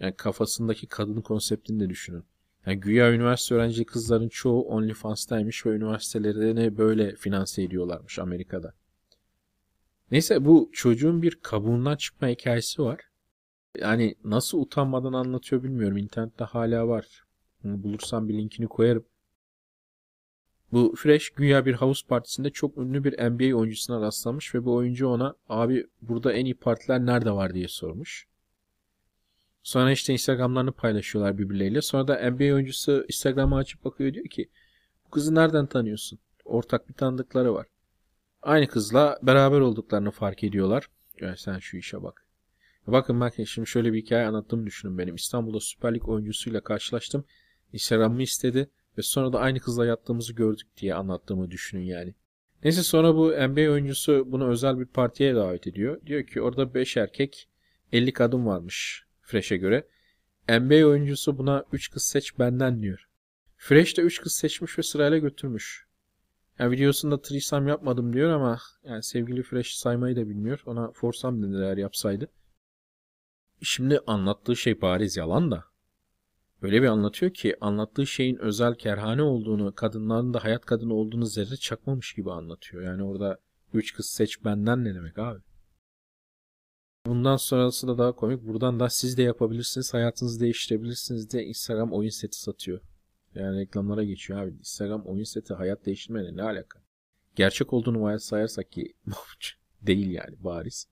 Yani 0.00 0.16
kafasındaki 0.16 0.86
kadın 0.86 1.20
konseptini 1.20 1.80
de 1.80 1.90
düşünün. 1.90 2.24
Yani 2.66 2.80
güya 2.80 3.12
üniversite 3.12 3.54
öğrenci 3.54 3.84
kızların 3.84 4.28
çoğu 4.28 4.62
OnlyFans'taymış 4.62 5.66
ve 5.66 5.70
üniversitelerini 5.70 6.78
böyle 6.78 7.16
finanse 7.16 7.62
ediyorlarmış 7.62 8.18
Amerika'da. 8.18 8.74
Neyse 10.10 10.44
bu 10.44 10.70
çocuğun 10.72 11.22
bir 11.22 11.38
kabuğundan 11.42 11.96
çıkma 11.96 12.28
hikayesi 12.28 12.82
var. 12.82 13.00
Yani 13.78 14.14
nasıl 14.24 14.58
utanmadan 14.58 15.12
anlatıyor 15.12 15.62
bilmiyorum. 15.62 15.96
İnternette 15.96 16.44
hala 16.44 16.88
var. 16.88 17.24
Bulursam 17.64 18.28
bir 18.28 18.34
linkini 18.34 18.66
koyarım. 18.66 19.04
Bu 20.72 20.94
Fresh 20.96 21.30
güya 21.30 21.66
bir 21.66 21.74
havuz 21.74 22.06
partisinde 22.06 22.50
çok 22.50 22.78
ünlü 22.78 23.04
bir 23.04 23.30
NBA 23.30 23.56
oyuncusuna 23.56 24.00
rastlamış 24.00 24.54
ve 24.54 24.64
bu 24.64 24.74
oyuncu 24.74 25.08
ona 25.08 25.34
abi 25.48 25.86
burada 26.02 26.32
en 26.32 26.44
iyi 26.44 26.54
partiler 26.54 27.06
nerede 27.06 27.30
var 27.30 27.54
diye 27.54 27.68
sormuş. 27.68 28.26
Sonra 29.62 29.92
işte 29.92 30.12
Instagram'larını 30.12 30.72
paylaşıyorlar 30.72 31.38
birbirleriyle. 31.38 31.82
Sonra 31.82 32.08
da 32.08 32.30
NBA 32.30 32.54
oyuncusu 32.54 33.04
Instagram'ı 33.08 33.56
açıp 33.56 33.84
bakıyor 33.84 34.14
diyor 34.14 34.26
ki 34.26 34.50
bu 35.06 35.10
kızı 35.10 35.34
nereden 35.34 35.66
tanıyorsun? 35.66 36.18
Ortak 36.44 36.88
bir 36.88 36.94
tanıdıkları 36.94 37.54
var. 37.54 37.66
Aynı 38.42 38.66
kızla 38.66 39.18
beraber 39.22 39.60
olduklarını 39.60 40.10
fark 40.10 40.44
ediyorlar. 40.44 40.88
Yani 41.20 41.36
sen 41.36 41.58
şu 41.58 41.76
işe 41.76 42.02
bak. 42.02 42.26
Bakın 42.86 43.20
bakın 43.20 43.44
şimdi 43.44 43.68
şöyle 43.68 43.92
bir 43.92 44.02
hikaye 44.02 44.26
anlattığımı 44.26 44.66
düşünün 44.66 44.98
benim. 44.98 45.14
İstanbul'da 45.14 45.60
Süper 45.60 45.94
Lig 45.94 46.08
oyuncusuyla 46.08 46.60
karşılaştım. 46.60 47.24
Instagram'ımı 47.72 48.22
istedi 48.22 48.70
ve 48.98 49.02
sonra 49.02 49.32
da 49.32 49.38
aynı 49.40 49.60
kızla 49.60 49.86
yattığımızı 49.86 50.32
gördük 50.32 50.66
diye 50.76 50.94
anlattığımı 50.94 51.50
düşünün 51.50 51.82
yani. 51.82 52.14
Neyse 52.64 52.82
sonra 52.82 53.16
bu 53.16 53.30
NBA 53.30 53.72
oyuncusu 53.72 54.24
bunu 54.26 54.48
özel 54.48 54.78
bir 54.78 54.86
partiye 54.86 55.34
davet 55.34 55.66
ediyor. 55.66 56.06
Diyor 56.06 56.26
ki 56.26 56.42
orada 56.42 56.74
5 56.74 56.96
erkek 56.96 57.48
50 57.92 58.12
kadın 58.12 58.46
varmış. 58.46 59.06
Fresh'e 59.22 59.56
göre. 59.56 59.88
NBA 60.48 60.86
oyuncusu 60.86 61.38
buna 61.38 61.64
3 61.72 61.90
kız 61.90 62.02
seç 62.02 62.38
benden 62.38 62.82
diyor. 62.82 63.08
Fresh 63.56 63.96
de 63.96 64.02
3 64.02 64.20
kız 64.20 64.32
seçmiş 64.32 64.78
ve 64.78 64.82
sırayla 64.82 65.18
götürmüş. 65.18 65.86
Yani 66.58 66.70
videosunda 66.70 67.22
threesome 67.22 67.70
yapmadım 67.70 68.12
diyor 68.12 68.30
ama 68.30 68.58
yani 68.84 69.02
sevgili 69.02 69.42
Fresh 69.42 69.74
saymayı 69.74 70.16
da 70.16 70.28
bilmiyor. 70.28 70.62
Ona 70.66 70.92
forsam 70.92 71.42
denir 71.42 71.62
eğer 71.62 71.76
yapsaydı. 71.76 72.28
Şimdi 73.62 74.00
anlattığı 74.06 74.56
şey 74.56 74.80
bariz 74.80 75.16
yalan 75.16 75.50
da. 75.50 75.64
Öyle 76.62 76.82
bir 76.82 76.86
anlatıyor 76.86 77.32
ki 77.32 77.56
anlattığı 77.60 78.06
şeyin 78.06 78.36
özel 78.36 78.74
kerhane 78.74 79.22
olduğunu, 79.22 79.74
kadınların 79.74 80.34
da 80.34 80.44
hayat 80.44 80.64
kadını 80.64 80.94
olduğunu 80.94 81.26
zerre 81.26 81.56
çakmamış 81.56 82.12
gibi 82.14 82.32
anlatıyor. 82.32 82.82
Yani 82.82 83.02
orada 83.02 83.38
Üç 83.74 83.94
kız 83.94 84.06
seç 84.06 84.44
benden 84.44 84.84
ne 84.84 84.94
demek 84.94 85.18
abi? 85.18 85.40
Bundan 87.06 87.36
sonrası 87.36 87.88
da 87.88 87.98
daha 87.98 88.12
komik. 88.12 88.46
Buradan 88.46 88.80
da 88.80 88.90
siz 88.90 89.16
de 89.16 89.22
yapabilirsiniz. 89.22 89.94
Hayatınızı 89.94 90.40
değiştirebilirsiniz 90.40 91.30
diye 91.30 91.44
Instagram 91.44 91.92
oyun 91.92 92.10
seti 92.10 92.40
satıyor. 92.40 92.80
Yani 93.34 93.60
reklamlara 93.60 94.04
geçiyor 94.04 94.42
abi. 94.42 94.50
Instagram 94.58 95.06
oyun 95.06 95.24
seti 95.24 95.54
hayat 95.54 95.86
değiştirmeyle 95.86 96.36
ne 96.36 96.42
alaka? 96.42 96.82
Gerçek 97.36 97.72
olduğunu 97.72 98.02
varsayarsak 98.02 98.72
ki 98.72 98.94
değil 99.82 100.10
yani 100.10 100.44
bariz. 100.44 100.86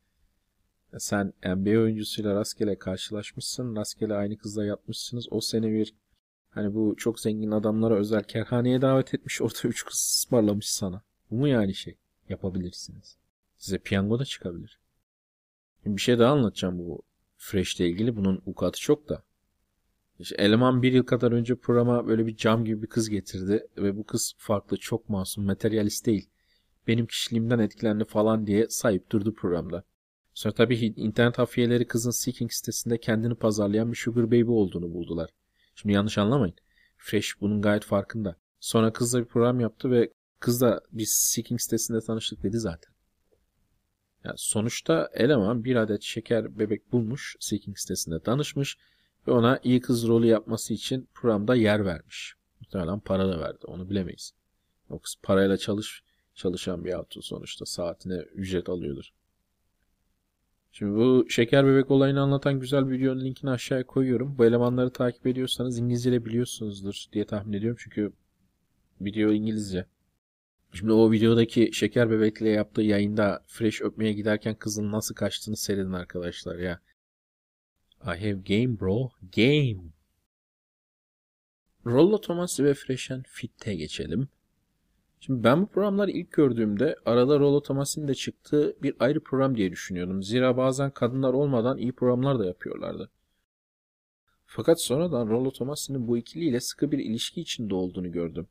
Sen 0.99 1.33
NBA 1.45 1.81
oyuncusuyla 1.81 2.35
rastgele 2.35 2.79
karşılaşmışsın. 2.79 3.76
Rastgele 3.76 4.14
aynı 4.14 4.37
kızla 4.37 4.64
yatmışsınız. 4.64 5.26
O 5.31 5.40
sene 5.40 5.73
bir 5.73 5.95
hani 6.50 6.75
bu 6.75 6.95
çok 6.99 7.21
zengin 7.21 7.50
adamlara 7.50 7.95
özel 7.95 8.23
kerhaneye 8.25 8.83
davet 8.83 9.14
etmiş. 9.14 9.40
Orada 9.43 9.69
üç 9.69 9.85
kız 9.85 9.97
ısmarlamış 9.97 10.69
sana. 10.69 11.02
Bu 11.31 11.35
mu 11.35 11.49
yani 11.49 11.75
şey? 11.75 11.99
Yapabilirsiniz. 12.29 13.17
Size 13.59 13.79
piyango 13.79 14.19
da 14.19 14.25
çıkabilir. 14.25 14.81
Bir 15.87 16.01
şey 16.01 16.19
daha 16.19 16.33
anlatacağım 16.33 16.79
bu 16.79 17.03
Fresh 17.37 17.81
ile 17.81 17.89
ilgili. 17.89 18.17
Bunun 18.17 18.43
ukatı 18.47 18.81
çok 18.81 19.09
da. 19.09 19.23
İşte 20.19 20.37
eleman 20.39 20.83
bir 20.83 20.93
yıl 20.93 21.05
kadar 21.05 21.33
önce 21.33 21.55
programa 21.55 22.07
böyle 22.07 22.27
bir 22.27 22.37
cam 22.37 22.65
gibi 22.65 22.83
bir 22.83 22.87
kız 22.87 23.09
getirdi. 23.09 23.67
Ve 23.77 23.97
bu 23.97 24.05
kız 24.05 24.35
farklı, 24.39 24.77
çok 24.77 25.09
masum, 25.09 25.45
materyalist 25.45 26.07
değil. 26.07 26.31
Benim 26.87 27.07
kişiliğimden 27.07 27.59
etkilendi 27.59 28.05
falan 28.05 28.47
diye 28.47 28.69
sayıp 28.69 29.11
durdu 29.13 29.35
programda. 29.35 29.85
Sonra 30.35 30.55
tabii 30.55 30.77
internet 30.77 31.39
hafiyeleri 31.39 31.87
kızın 31.87 32.11
Seeking 32.11 32.53
sitesinde 32.53 32.99
kendini 32.99 33.35
pazarlayan 33.35 33.93
bir 33.93 33.97
sugar 33.97 34.27
baby 34.27 34.51
olduğunu 34.51 34.95
buldular. 34.95 35.31
Şimdi 35.75 35.95
yanlış 35.95 36.19
anlamayın. 36.19 36.55
Fresh 36.97 37.41
bunun 37.41 37.63
gayet 37.63 37.85
farkında. 37.85 38.37
Sonra 38.61 38.93
kızla 38.93 39.21
bir 39.21 39.25
program 39.25 39.61
yaptı 39.61 39.91
ve 39.91 40.13
kız 40.41 40.61
da 40.61 40.83
biz 40.93 41.11
Seeking 41.11 41.61
sitesinde 41.61 42.01
tanıştık 42.01 42.43
dedi 42.43 42.59
zaten. 42.59 42.95
Yani 44.25 44.35
sonuçta 44.39 45.11
eleman 45.15 45.65
bir 45.65 45.77
adet 45.77 46.03
şeker 46.03 46.59
bebek 46.59 46.93
bulmuş, 46.93 47.37
Seeking 47.41 47.79
sitesinde 47.79 48.21
tanışmış 48.21 48.79
ve 49.27 49.33
ona 49.33 49.61
iyi 49.62 49.81
kız 49.81 50.09
rolü 50.09 50.27
yapması 50.27 50.75
için 50.75 51.09
programda 51.15 51.55
yer 51.55 51.85
vermiş. 51.85 52.35
Muhtemelen 52.61 53.00
para 53.00 53.29
da 53.29 53.41
verdi, 53.41 53.67
onu 53.67 53.91
bilemeyiz. 53.91 54.35
Yoksa 54.91 55.21
parayla 55.23 55.57
çalış 55.57 56.03
çalışan 56.35 56.85
bir 56.85 56.93
hatun 56.93 57.21
sonuçta 57.21 57.67
saatine 57.67 58.17
ücret 58.17 58.69
alıyordur. 58.69 59.11
Şimdi 60.73 60.97
bu 60.97 61.27
şeker 61.29 61.67
bebek 61.67 61.91
olayını 61.91 62.21
anlatan 62.21 62.61
güzel 62.61 62.89
bir 62.89 62.99
videonun 62.99 63.25
linkini 63.25 63.50
aşağıya 63.50 63.87
koyuyorum. 63.87 64.39
Bu 64.39 64.45
elemanları 64.45 64.91
takip 64.91 65.27
ediyorsanız 65.27 65.79
İngilizce 65.79 66.12
de 66.12 66.25
biliyorsunuzdur 66.25 67.05
diye 67.12 67.27
tahmin 67.27 67.53
ediyorum. 67.53 67.79
Çünkü 67.81 68.12
video 69.00 69.33
İngilizce. 69.33 69.87
Şimdi 70.73 70.93
o 70.93 71.12
videodaki 71.12 71.71
şeker 71.73 72.11
bebekle 72.11 72.49
yaptığı 72.49 72.83
yayında 72.83 73.45
Fresh 73.47 73.83
öpmeye 73.83 74.12
giderken 74.12 74.55
kızın 74.55 74.93
nasıl 74.93 75.15
kaçtığını 75.15 75.57
seyredin 75.57 75.93
arkadaşlar 75.93 76.59
ya. 76.59 76.81
I 78.03 78.07
have 78.07 78.33
game 78.33 78.81
bro. 78.81 79.11
Game. 79.37 79.81
Rollo 81.87 82.21
Thomas 82.21 82.61
ve 82.61 82.75
Fresh 82.75 83.11
and 83.11 83.25
Fit'e 83.29 83.75
geçelim. 83.75 84.29
Şimdi 85.21 85.45
ben 85.45 85.62
bu 85.62 85.67
programları 85.67 86.11
ilk 86.11 86.33
gördüğümde 86.33 86.97
arada 87.05 87.39
Rollo 87.39 87.62
Thomas'ın 87.62 88.09
da 88.09 88.15
çıktığı 88.15 88.77
bir 88.83 88.95
ayrı 89.00 89.21
program 89.21 89.57
diye 89.57 89.73
düşünüyordum. 89.73 90.23
Zira 90.23 90.57
bazen 90.57 90.91
kadınlar 90.91 91.33
olmadan 91.33 91.79
iyi 91.79 91.93
programlar 91.93 92.39
da 92.39 92.47
yapıyorlardı. 92.47 93.11
Fakat 94.47 94.83
sonradan 94.83 95.29
Rollo 95.29 95.50
Thomas'ın 95.50 96.09
bu 96.09 96.19
ikiliyle 96.19 96.61
sıkı 96.61 96.93
bir 96.93 96.99
ilişki 96.99 97.41
içinde 97.41 97.75
olduğunu 97.75 98.12
gördüm. 98.12 98.47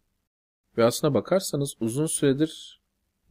Ve 0.78 0.84
aslına 0.86 1.14
bakarsanız 1.14 1.76
uzun 1.80 2.06
süredir 2.06 2.82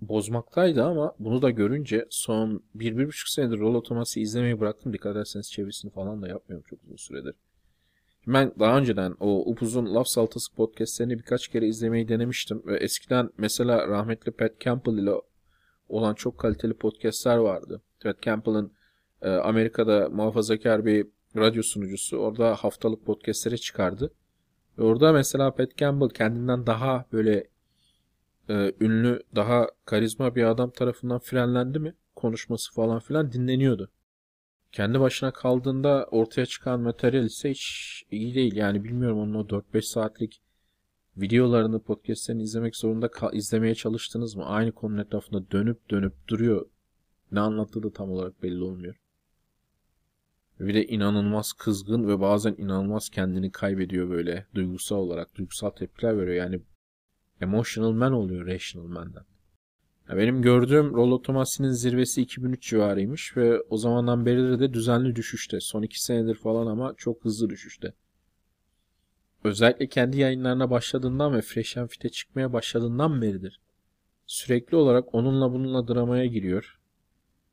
bozmaktaydı 0.00 0.84
ama 0.84 1.14
bunu 1.18 1.42
da 1.42 1.50
görünce 1.50 2.06
son 2.10 2.62
1-1,5 2.76 3.32
senedir 3.34 3.58
Rollo 3.58 3.82
Thomas'ı 3.82 4.20
izlemeyi 4.20 4.60
bıraktım. 4.60 4.92
Dikkat 4.92 5.16
ederseniz 5.16 5.52
çevirisini 5.52 5.90
falan 5.90 6.22
da 6.22 6.28
yapmıyorum 6.28 6.66
çok 6.70 6.84
uzun 6.84 6.96
süredir. 6.96 7.34
Ben 8.26 8.52
daha 8.58 8.78
önceden 8.78 9.14
o 9.20 9.50
upuzun 9.50 9.94
Laf 9.94 10.06
Saltası 10.06 10.54
podcastlerini 10.54 11.18
birkaç 11.18 11.48
kere 11.48 11.66
izlemeyi 11.66 12.08
denemiştim. 12.08 12.62
Ve 12.66 12.76
eskiden 12.76 13.30
mesela 13.38 13.88
rahmetli 13.88 14.32
Pat 14.32 14.60
Campbell 14.60 14.98
ile 14.98 15.12
olan 15.88 16.14
çok 16.14 16.38
kaliteli 16.38 16.74
podcastler 16.74 17.36
vardı. 17.36 17.82
Pat 18.02 18.22
Campbell'ın 18.22 18.72
e, 19.22 19.28
Amerika'da 19.28 20.08
muhafazakar 20.08 20.84
bir 20.84 21.06
radyo 21.36 21.62
sunucusu. 21.62 22.16
Orada 22.16 22.54
haftalık 22.54 23.06
podcastlere 23.06 23.56
çıkardı. 23.56 24.12
Orada 24.78 25.12
mesela 25.12 25.54
Pat 25.54 25.76
Campbell 25.76 26.08
kendinden 26.08 26.66
daha 26.66 27.04
böyle 27.12 27.48
e, 28.48 28.72
ünlü, 28.80 29.22
daha 29.36 29.66
karizma 29.84 30.34
bir 30.34 30.44
adam 30.44 30.70
tarafından 30.70 31.18
frenlendi 31.18 31.78
mi? 31.78 31.94
Konuşması 32.16 32.74
falan 32.74 32.98
filan 32.98 33.32
dinleniyordu 33.32 33.90
kendi 34.72 35.00
başına 35.00 35.32
kaldığında 35.32 36.08
ortaya 36.10 36.46
çıkan 36.46 36.80
materyal 36.80 37.24
ise 37.24 37.50
hiç 37.50 38.04
iyi 38.10 38.34
değil. 38.34 38.56
Yani 38.56 38.84
bilmiyorum 38.84 39.18
onun 39.18 39.34
o 39.34 39.40
4-5 39.40 39.82
saatlik 39.82 40.42
videolarını, 41.16 41.82
podcastlerini 41.82 42.42
izlemek 42.42 42.76
zorunda 42.76 43.10
izlemeye 43.32 43.74
çalıştınız 43.74 44.36
mı? 44.36 44.46
Aynı 44.46 44.72
konunun 44.72 44.98
etrafında 44.98 45.50
dönüp 45.50 45.90
dönüp 45.90 46.28
duruyor. 46.28 46.66
Ne 47.32 47.40
anlattığı 47.40 47.82
da 47.82 47.92
tam 47.92 48.10
olarak 48.10 48.42
belli 48.42 48.62
olmuyor. 48.62 48.94
Bir 50.60 50.74
de 50.74 50.86
inanılmaz 50.86 51.52
kızgın 51.52 52.08
ve 52.08 52.20
bazen 52.20 52.54
inanılmaz 52.58 53.08
kendini 53.08 53.52
kaybediyor 53.52 54.10
böyle 54.10 54.46
duygusal 54.54 54.96
olarak. 54.96 55.34
Duygusal 55.34 55.70
tepkiler 55.70 56.18
veriyor. 56.18 56.36
Yani 56.36 56.60
emotional 57.40 57.92
man 57.92 58.12
oluyor 58.12 58.46
rational 58.46 58.86
man'den. 58.86 59.24
Benim 60.16 60.42
gördüğüm 60.42 60.94
Rollo 60.94 61.22
Tomasi'nin 61.22 61.70
zirvesi 61.70 62.22
2003 62.22 62.70
civarıymış 62.70 63.36
ve 63.36 63.60
o 63.60 63.76
zamandan 63.76 64.26
beri 64.26 64.60
de 64.60 64.74
düzenli 64.74 65.16
düşüşte. 65.16 65.60
Son 65.60 65.82
2 65.82 66.04
senedir 66.04 66.34
falan 66.34 66.66
ama 66.66 66.94
çok 66.96 67.24
hızlı 67.24 67.50
düşüşte. 67.50 67.94
Özellikle 69.44 69.88
kendi 69.88 70.18
yayınlarına 70.18 70.70
başladığından 70.70 71.34
ve 71.34 71.40
Fresh 71.40 71.76
and 71.76 71.88
Fit'e 71.88 72.08
çıkmaya 72.08 72.52
başladığından 72.52 73.22
beridir. 73.22 73.60
Sürekli 74.26 74.76
olarak 74.76 75.14
onunla 75.14 75.52
bununla 75.52 75.88
dramaya 75.88 76.26
giriyor. 76.26 76.80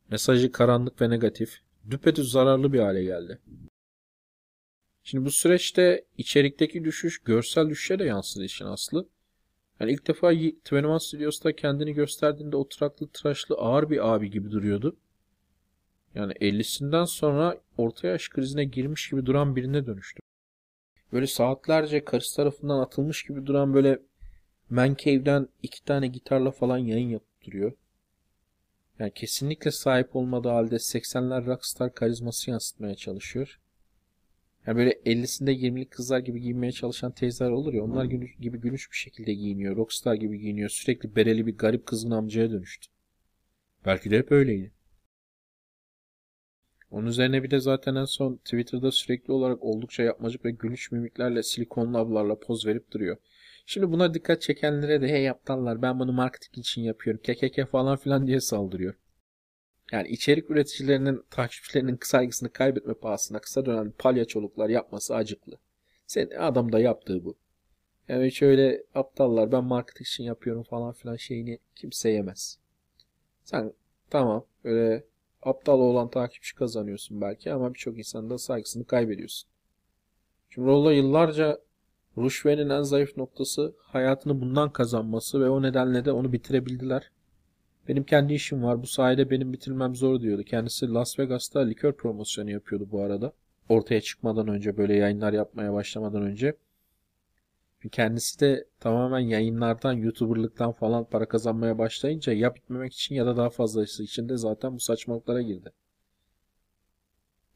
Mesajı 0.10 0.52
karanlık 0.52 1.02
ve 1.02 1.10
negatif. 1.10 1.65
Düpedüz 1.90 2.32
zararlı 2.32 2.74
bir 2.74 2.80
hale 2.80 3.04
geldi. 3.04 3.40
Şimdi 5.04 5.26
bu 5.26 5.32
süreçte 5.32 6.06
içerikteki 6.18 6.84
düşüş 6.84 7.20
görsel 7.20 7.70
düşüşe 7.70 8.00
de 8.00 8.04
yansıdı 8.04 8.46
işin 8.46 8.66
aslı. 8.66 9.08
Yani 9.80 9.92
ilk 9.92 10.08
defa 10.08 10.32
21 10.32 11.00
Studios'ta 11.00 11.56
kendini 11.56 11.94
gösterdiğinde 11.94 12.56
oturaklı 12.56 13.08
tıraşlı 13.08 13.56
ağır 13.56 13.90
bir 13.90 14.14
abi 14.14 14.30
gibi 14.30 14.52
duruyordu. 14.52 14.98
Yani 16.16 16.34
50'sinden 16.34 17.06
sonra 17.06 17.62
orta 17.78 18.08
yaş 18.08 18.30
krizine 18.30 18.66
girmiş 18.66 19.10
gibi 19.10 19.26
duran 19.26 19.56
birine 19.56 19.86
dönüştü. 19.86 20.20
Böyle 21.14 21.28
saatlerce 21.28 22.06
karısı 22.06 22.36
tarafından 22.36 22.80
atılmış 22.80 23.24
gibi 23.24 23.46
duran 23.46 23.74
böyle 23.74 24.00
Man 24.70 24.96
Cave'den 24.96 25.48
iki 25.64 25.84
tane 25.84 26.08
gitarla 26.08 26.52
falan 26.52 26.78
yayın 26.78 27.10
yapıp 27.10 27.46
duruyor. 27.46 27.74
Yani 29.00 29.12
kesinlikle 29.14 29.72
sahip 29.72 30.16
olmadığı 30.16 30.50
halde 30.50 30.76
80'ler 30.76 31.46
rockstar 31.46 31.94
karizması 31.94 32.50
yansıtmaya 32.50 32.96
çalışıyor. 32.96 33.60
Yani 34.68 34.78
böyle 34.78 34.92
50'sinde 34.92 35.52
20'lik 35.52 35.92
kızlar 35.92 36.20
gibi 36.20 36.42
giyinmeye 36.42 36.72
çalışan 36.72 37.12
teyzeler 37.12 37.52
olur 37.52 37.74
ya 37.74 37.84
onlar 37.84 38.04
hmm. 38.12 38.20
gibi 38.40 38.60
gülüş 38.60 38.92
bir 38.92 38.98
şekilde 38.98 39.34
giyiniyor. 39.34 39.76
Rockstar 39.76 40.16
gibi 40.16 40.40
giyiniyor. 40.40 40.70
Sürekli 40.70 41.16
bereli 41.16 41.48
bir 41.48 41.58
garip 41.58 41.86
kızın 41.86 42.12
amcaya 42.12 42.52
dönüştü. 42.52 42.88
Belki 43.86 44.12
de 44.12 44.18
hep 44.18 44.32
öyleydi. 44.32 44.72
Onun 46.92 47.08
üzerine 47.08 47.44
bir 47.44 47.52
de 47.52 47.60
zaten 47.60 47.96
en 47.96 48.06
son 48.06 48.36
Twitter'da 48.36 48.92
sürekli 48.92 49.34
olarak 49.34 49.64
oldukça 49.64 50.04
yapmacık 50.04 50.46
ve 50.46 50.52
gülüş 50.52 50.92
mimiklerle 50.92 51.44
silikonlu 51.44 51.98
ablarla 51.98 52.40
poz 52.40 52.66
verip 52.66 52.92
duruyor. 52.92 53.18
Şimdi 53.66 53.92
buna 53.92 54.14
dikkat 54.14 54.42
çekenlere 54.42 55.02
de 55.02 55.08
hey 55.08 55.30
aptallar 55.30 55.82
ben 55.82 56.00
bunu 56.00 56.12
marketing 56.14 56.58
için 56.58 56.82
yapıyorum 56.82 57.22
kekeke 57.24 57.66
falan 57.66 57.98
filan 57.98 58.28
diye 58.28 58.42
saldırıyor. 58.42 58.94
Yani 59.92 60.08
içerik 60.08 60.52
üreticilerinin 60.52 61.24
takipçilerinin 61.30 62.00
saygısını 62.02 62.50
kaybetme 62.50 62.94
pahasına 62.94 63.40
kısa 63.40 63.66
dönem 63.66 63.92
palyaçoluklar 63.92 64.70
yapması 64.70 65.16
acıklı. 65.16 65.58
Sen 66.08 66.30
adam 66.40 66.72
da 66.72 66.80
yaptığı 66.80 67.26
bu. 67.26 67.38
Yani 68.08 68.28
hiç 68.28 68.42
öyle 68.42 68.84
aptallar 68.96 69.52
ben 69.52 69.64
marketing 69.64 70.08
için 70.08 70.24
yapıyorum 70.24 70.64
falan 70.64 70.94
filan 70.94 71.16
şeyini 71.16 71.60
kimse 71.76 72.10
yemez. 72.10 72.60
Sen 73.44 73.74
tamam 74.10 74.46
öyle 74.64 75.04
aptal 75.42 75.80
olan 75.80 76.10
takipçi 76.10 76.56
kazanıyorsun 76.56 77.22
belki 77.22 77.54
ama 77.54 77.74
birçok 77.74 77.98
insanın 77.98 78.30
da 78.30 78.38
saygısını 78.38 78.86
kaybediyorsun. 78.86 79.50
Şimdi 80.50 80.68
Rolla 80.68 80.94
yıllarca 80.94 81.65
Rushve'nin 82.18 82.70
en 82.70 82.82
zayıf 82.82 83.18
noktası 83.18 83.76
hayatını 83.80 84.42
bundan 84.42 84.70
kazanması 84.70 85.42
ve 85.42 85.50
o 85.50 85.62
nedenle 85.62 86.06
de 86.06 86.12
onu 86.12 86.34
bitirebildiler. 86.34 87.12
Benim 87.88 88.04
kendi 88.04 88.34
işim 88.34 88.64
var. 88.64 88.82
Bu 88.82 88.88
sayede 88.88 89.30
benim 89.30 89.54
bitirmem 89.54 89.96
zor 89.96 90.22
diyordu. 90.22 90.44
Kendisi 90.44 90.94
Las 90.94 91.20
Vegas'ta 91.20 91.60
likör 91.60 91.94
promosyonu 91.94 92.52
yapıyordu 92.52 92.88
bu 92.92 93.02
arada. 93.02 93.34
Ortaya 93.70 94.02
çıkmadan 94.02 94.48
önce 94.48 94.78
böyle 94.78 94.96
yayınlar 94.96 95.34
yapmaya 95.34 95.74
başlamadan 95.74 96.22
önce. 96.22 96.58
Kendisi 97.92 98.40
de 98.40 98.68
tamamen 98.80 99.20
yayınlardan, 99.20 99.94
YouTuber'lıktan 99.94 100.72
falan 100.72 101.06
para 101.06 101.28
kazanmaya 101.28 101.78
başlayınca 101.78 102.34
ya 102.34 102.56
bitmemek 102.56 102.94
için 102.94 103.16
ya 103.16 103.26
da 103.26 103.38
daha 103.38 103.50
fazlası 103.50 104.04
için 104.04 104.30
de 104.30 104.38
zaten 104.38 104.76
bu 104.76 104.80
saçmalıklara 104.80 105.42
girdi. 105.42 105.72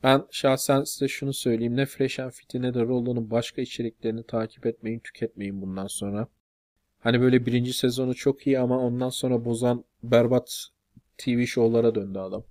Ben 0.04 0.26
şahsen 0.32 0.84
size 0.84 1.08
şunu 1.08 1.34
söyleyeyim. 1.34 1.78
Ne 1.78 1.86
Fresh 1.86 2.20
and 2.20 2.32
Fit'i 2.32 2.62
ne 2.62 2.74
de 2.74 2.82
Rollo'nun 2.82 3.32
başka 3.32 3.62
içeriklerini 3.62 4.24
takip 4.24 4.66
etmeyin, 4.66 5.00
tüketmeyin 5.00 5.62
bundan 5.62 5.88
sonra. 5.88 6.28
Hani 7.00 7.22
böyle 7.22 7.46
birinci 7.46 7.74
sezonu 7.74 8.16
çok 8.16 8.48
iyi 8.48 8.60
ama 8.60 8.80
ondan 8.80 9.10
sonra 9.10 9.46
bozan 9.46 9.84
berbat 10.04 10.68
TV 11.18 11.46
şovlara 11.46 11.96
döndü 11.96 12.20
adam. 12.20 12.44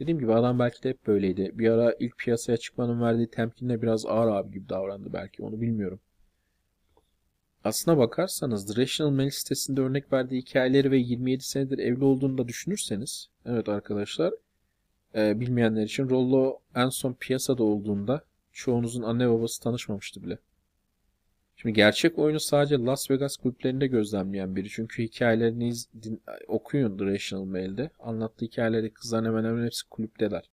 Dediğim 0.00 0.18
gibi 0.18 0.34
adam 0.34 0.58
belki 0.58 0.82
de 0.82 0.88
hep 0.88 1.06
böyleydi. 1.06 1.50
Bir 1.54 1.70
ara 1.70 1.94
ilk 2.00 2.18
piyasaya 2.18 2.56
çıkmanın 2.56 3.00
verdiği 3.00 3.30
temkinle 3.30 3.82
biraz 3.82 4.06
ağır 4.06 4.28
abi 4.28 4.52
gibi 4.52 4.68
davrandı 4.68 5.12
belki 5.12 5.42
onu 5.42 5.60
bilmiyorum. 5.60 6.00
Aslına 7.64 7.98
bakarsanız 7.98 8.78
Rational 8.78 9.10
Mail 9.10 9.30
sitesinde 9.30 9.80
örnek 9.80 10.12
verdiği 10.12 10.40
hikayeleri 10.40 10.90
ve 10.90 10.98
27 10.98 11.44
senedir 11.44 11.78
evli 11.78 12.04
olduğunu 12.04 12.38
da 12.38 12.48
düşünürseniz 12.48 13.28
evet 13.46 13.68
arkadaşlar 13.68 14.34
e, 15.16 15.40
bilmeyenler 15.40 15.82
için 15.82 16.10
Rollo 16.10 16.58
en 16.74 16.88
son 16.88 17.12
piyasada 17.12 17.62
olduğunda 17.64 18.24
çoğunuzun 18.52 19.02
anne 19.02 19.30
babası 19.30 19.62
tanışmamıştı 19.62 20.22
bile. 20.22 20.38
Şimdi 21.56 21.72
gerçek 21.72 22.18
oyunu 22.18 22.40
sadece 22.40 22.78
Las 22.78 23.10
Vegas 23.10 23.36
kulüplerinde 23.36 23.86
gözlemleyen 23.86 24.56
biri. 24.56 24.68
Çünkü 24.68 25.02
hikayelerini 25.02 25.68
iz, 25.68 25.88
din, 26.02 26.22
okuyun 26.48 26.98
Rational 26.98 27.44
Mail'de. 27.44 27.90
Anlattığı 27.98 28.44
hikayeleri 28.44 28.92
kızların 28.92 29.24
hemen 29.24 29.44
hemen 29.44 29.64
hepsi 29.64 29.88
kulüpteler. 29.88 30.50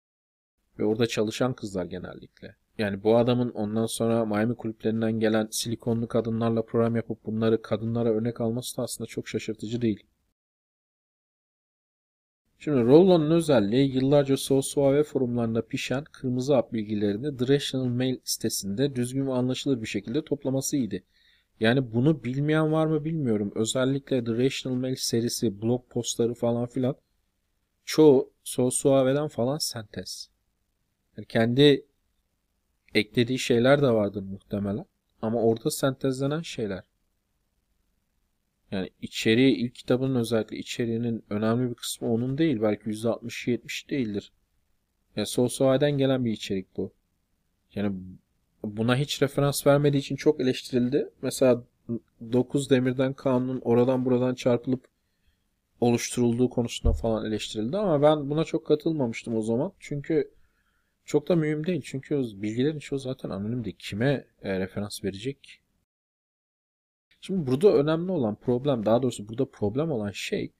Ve 0.79 0.85
orada 0.85 1.07
çalışan 1.07 1.53
kızlar 1.53 1.85
genellikle. 1.85 2.55
Yani 2.77 3.03
bu 3.03 3.17
adamın 3.17 3.49
ondan 3.49 3.85
sonra 3.85 4.25
Miami 4.25 4.55
kulüplerinden 4.55 5.19
gelen 5.19 5.47
silikonlu 5.51 6.07
kadınlarla 6.07 6.65
program 6.65 6.95
yapıp 6.95 7.25
bunları 7.25 7.61
kadınlara 7.61 8.09
örnek 8.09 8.41
alması 8.41 8.77
da 8.77 8.83
aslında 8.83 9.07
çok 9.07 9.27
şaşırtıcı 9.27 9.81
değil. 9.81 10.03
Şimdi 12.63 12.83
Rollon'un 12.83 13.31
özelliği 13.31 13.95
yıllarca 13.95 14.37
Sosuave 14.37 15.03
forumlarında 15.03 15.61
pişen 15.67 16.03
kırmızı 16.03 16.53
hap 16.53 16.73
bilgilerini 16.73 17.37
The 17.37 17.47
Rational 17.47 17.85
Mail 17.85 18.17
sitesinde 18.23 18.95
düzgün 18.95 19.27
ve 19.27 19.33
anlaşılır 19.33 19.81
bir 19.81 19.87
şekilde 19.87 20.25
toplamasıydı. 20.25 20.99
Yani 21.59 21.93
bunu 21.93 22.23
bilmeyen 22.23 22.71
var 22.71 22.85
mı 22.85 23.05
bilmiyorum. 23.05 23.51
Özellikle 23.55 24.23
The 24.23 24.31
Rational 24.31 24.77
Mail 24.77 24.95
serisi, 24.95 25.61
blog 25.61 25.89
postları 25.89 26.33
falan 26.33 26.67
filan 26.67 26.95
çoğu 27.85 28.31
Sosuave'den 28.43 29.27
falan 29.27 29.57
sentez. 29.57 30.29
Yani 31.17 31.27
kendi 31.27 31.85
eklediği 32.95 33.39
şeyler 33.39 33.81
de 33.81 33.89
vardır 33.89 34.21
muhtemelen. 34.21 34.85
Ama 35.21 35.41
orada 35.41 35.71
sentezlenen 35.71 36.41
şeyler. 36.41 36.83
Yani 38.73 38.89
içeriği 39.01 39.55
ilk 39.55 39.75
kitabın 39.75 40.15
özellikle 40.15 40.57
içeriğinin 40.57 41.23
önemli 41.29 41.69
bir 41.69 41.75
kısmı 41.75 42.13
onun 42.13 42.37
değil. 42.37 42.61
Belki 42.61 42.89
%60-70 42.89 43.89
değildir. 43.89 44.31
Yani 45.15 45.27
Sosuay'dan 45.27 45.91
gelen 45.91 46.25
bir 46.25 46.31
içerik 46.31 46.77
bu. 46.77 46.93
Yani 47.75 47.95
buna 48.63 48.95
hiç 48.95 49.21
referans 49.21 49.67
vermediği 49.67 49.99
için 49.99 50.15
çok 50.15 50.41
eleştirildi. 50.41 51.09
Mesela 51.21 51.63
9 52.33 52.69
demirden 52.69 53.13
kanunun 53.13 53.61
oradan 53.61 54.05
buradan 54.05 54.35
çarpılıp 54.35 54.87
oluşturulduğu 55.81 56.49
konusunda 56.49 56.93
falan 56.93 57.25
eleştirildi 57.25 57.77
ama 57.77 58.01
ben 58.01 58.29
buna 58.29 58.43
çok 58.43 58.67
katılmamıştım 58.67 59.35
o 59.35 59.41
zaman. 59.41 59.73
Çünkü 59.79 60.31
çok 61.05 61.29
da 61.29 61.35
mühim 61.35 61.65
değil. 61.65 61.81
Çünkü 61.85 62.21
bilgilerin 62.35 62.79
çoğu 62.79 62.99
zaten 62.99 63.29
anonimdi. 63.29 63.77
Kime 63.77 64.25
e, 64.41 64.59
referans 64.59 65.03
verecek 65.03 65.62
Şimdi 67.25 67.47
burada 67.47 67.73
önemli 67.73 68.11
olan 68.11 68.35
problem, 68.35 68.85
daha 68.85 69.01
doğrusu 69.01 69.29
burada 69.29 69.45
problem 69.45 69.91
olan 69.91 70.11
şey 70.11 70.51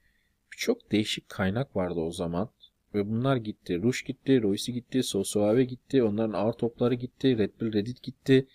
birçok 0.52 0.92
değişik 0.92 1.30
kaynak 1.30 1.76
vardı 1.76 2.00
o 2.00 2.12
zaman. 2.12 2.50
Ve 2.94 3.10
bunlar 3.10 3.36
gitti. 3.36 3.84
Rush 3.84 4.06
gitti, 4.06 4.42
Royce 4.42 4.72
gitti, 4.72 5.04
Sosuave 5.04 5.64
gitti, 5.64 6.04
onların 6.04 6.34
ağır 6.34 6.54
topları 6.54 6.94
gitti, 6.94 7.38
Red 7.38 7.52
Bull 7.62 7.74
Reddit 7.74 8.04
gitti. 8.04 8.48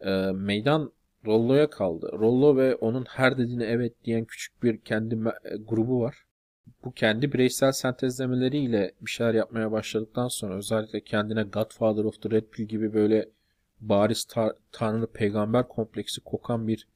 E, 0.00 0.10
meydan 0.32 0.92
Rollo'ya 1.26 1.70
kaldı. 1.70 2.10
Rollo 2.12 2.56
ve 2.56 2.74
onun 2.74 3.04
her 3.04 3.38
dediğine 3.38 3.64
evet 3.64 4.04
diyen 4.04 4.24
küçük 4.24 4.62
bir 4.62 4.78
kendi 4.78 5.14
e, 5.14 5.56
grubu 5.56 6.00
var. 6.00 6.16
Bu 6.84 6.92
kendi 6.92 7.32
bireysel 7.32 7.72
sentezlemeleriyle 7.72 8.92
bir 9.00 9.10
şeyler 9.10 9.34
yapmaya 9.34 9.72
başladıktan 9.72 10.28
sonra 10.28 10.54
özellikle 10.54 11.00
kendine 11.00 11.42
Godfather 11.42 12.04
of 12.04 12.22
the 12.22 12.30
Red 12.30 12.44
Pill 12.44 12.64
gibi 12.64 12.94
böyle 12.94 13.28
bariz 13.80 14.24
tar 14.24 14.52
tanrı 14.72 15.06
peygamber 15.06 15.68
kompleksi 15.68 16.20
kokan 16.20 16.68
bir 16.68 16.86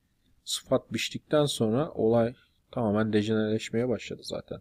sıfat 0.44 0.92
biçtikten 0.92 1.44
sonra 1.44 1.90
olay 1.90 2.34
tamamen 2.70 3.12
dejenerleşmeye 3.12 3.88
başladı 3.88 4.20
zaten. 4.24 4.60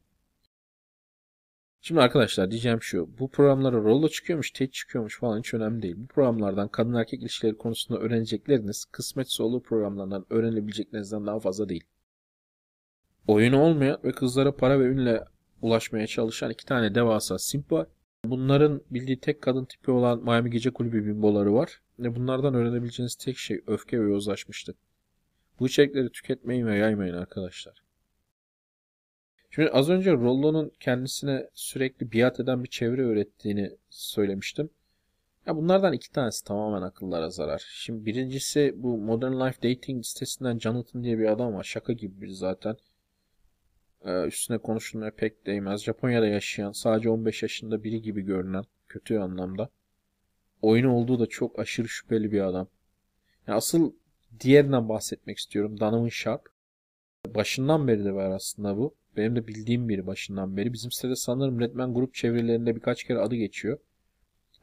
Şimdi 1.83 2.01
arkadaşlar 2.01 2.51
diyeceğim 2.51 2.81
şu. 2.81 3.09
Bu 3.19 3.31
programlara 3.31 3.75
rollo 3.75 4.09
çıkıyormuş, 4.09 4.51
tek 4.51 4.73
çıkıyormuş 4.73 5.19
falan 5.19 5.39
hiç 5.39 5.53
önemli 5.53 5.81
değil. 5.81 5.95
Bu 5.97 6.07
programlardan 6.07 6.67
kadın 6.67 6.93
erkek 6.93 7.21
ilişkileri 7.21 7.57
konusunda 7.57 7.99
öğrenecekleriniz 7.99 8.85
kısmetse 8.85 9.43
olur 9.43 9.63
programlardan 9.63 10.25
öğrenebileceklerinizden 10.29 11.25
daha 11.25 11.39
fazla 11.39 11.69
değil. 11.69 11.83
Oyunu 13.27 13.61
olmayan 13.61 13.99
ve 14.03 14.11
kızlara 14.11 14.55
para 14.55 14.79
ve 14.79 14.85
ünle 14.85 15.23
ulaşmaya 15.61 16.07
çalışan 16.07 16.51
iki 16.51 16.65
tane 16.65 16.95
devasa 16.95 17.39
simp 17.39 17.71
var. 17.71 17.87
Bunların 18.25 18.81
bildiği 18.91 19.19
tek 19.19 19.41
kadın 19.41 19.65
tipi 19.65 19.91
olan 19.91 20.23
Miami 20.23 20.49
Gece 20.49 20.71
Kulübü 20.71 21.05
bimboları 21.05 21.53
var. 21.53 21.81
Ve 21.99 22.15
bunlardan 22.15 22.53
öğrenebileceğiniz 22.53 23.15
tek 23.15 23.37
şey 23.37 23.61
öfke 23.67 24.01
ve 24.01 24.09
yozlaşmışlık. 24.09 24.77
Bu 25.59 25.67
içerikleri 25.67 26.09
tüketmeyin 26.09 26.67
ve 26.67 26.77
yaymayın 26.77 27.13
arkadaşlar. 27.13 27.83
Şimdi 29.49 29.69
az 29.69 29.89
önce 29.89 30.11
Rollo'nun 30.11 30.71
kendisine 30.79 31.49
sürekli 31.53 32.11
biat 32.11 32.39
eden 32.39 32.63
bir 32.63 32.69
çevre 32.69 33.01
öğrettiğini 33.01 33.77
söylemiştim. 33.89 34.69
Ya 35.45 35.55
bunlardan 35.55 35.93
iki 35.93 36.11
tanesi 36.11 36.43
tamamen 36.43 36.81
akıllara 36.81 37.29
zarar. 37.29 37.63
Şimdi 37.73 38.05
birincisi 38.05 38.73
bu 38.75 38.97
Modern 38.97 39.33
Life 39.33 39.69
Dating 39.69 40.05
sitesinden 40.05 40.59
Jonathan 40.59 41.03
diye 41.03 41.19
bir 41.19 41.25
adam 41.25 41.53
var. 41.53 41.63
Şaka 41.63 41.93
gibi 41.93 42.21
biri 42.21 42.35
zaten. 42.35 42.75
Ee, 44.05 44.25
üstüne 44.25 44.57
konuşulmaya 44.57 45.11
pek 45.11 45.45
değmez. 45.45 45.83
Japonya'da 45.83 46.27
yaşayan 46.27 46.71
sadece 46.71 47.09
15 47.09 47.43
yaşında 47.43 47.83
biri 47.83 48.01
gibi 48.01 48.21
görünen 48.21 48.63
kötü 48.87 49.17
anlamda. 49.17 49.69
Oyunu 50.61 50.93
olduğu 50.93 51.19
da 51.19 51.25
çok 51.25 51.59
aşırı 51.59 51.89
şüpheli 51.89 52.31
bir 52.31 52.41
adam. 52.41 52.67
Yani 53.47 53.57
asıl 53.57 53.93
diğerinden 54.39 54.89
bahsetmek 54.89 55.37
istiyorum. 55.37 55.79
Donovan 55.79 56.07
Sharp. 56.07 56.49
Başından 57.27 57.87
beri 57.87 58.05
de 58.05 58.13
var 58.13 58.31
aslında 58.31 58.77
bu. 58.77 58.95
Benim 59.17 59.35
de 59.35 59.47
bildiğim 59.47 59.89
biri 59.89 60.07
başından 60.07 60.57
beri. 60.57 60.73
Bizim 60.73 60.91
sitede 60.91 61.15
sanırım 61.15 61.59
Redman 61.59 61.93
grup 61.93 62.13
çevrelerinde 62.13 62.75
birkaç 62.75 63.03
kere 63.03 63.19
adı 63.19 63.35
geçiyor. 63.35 63.77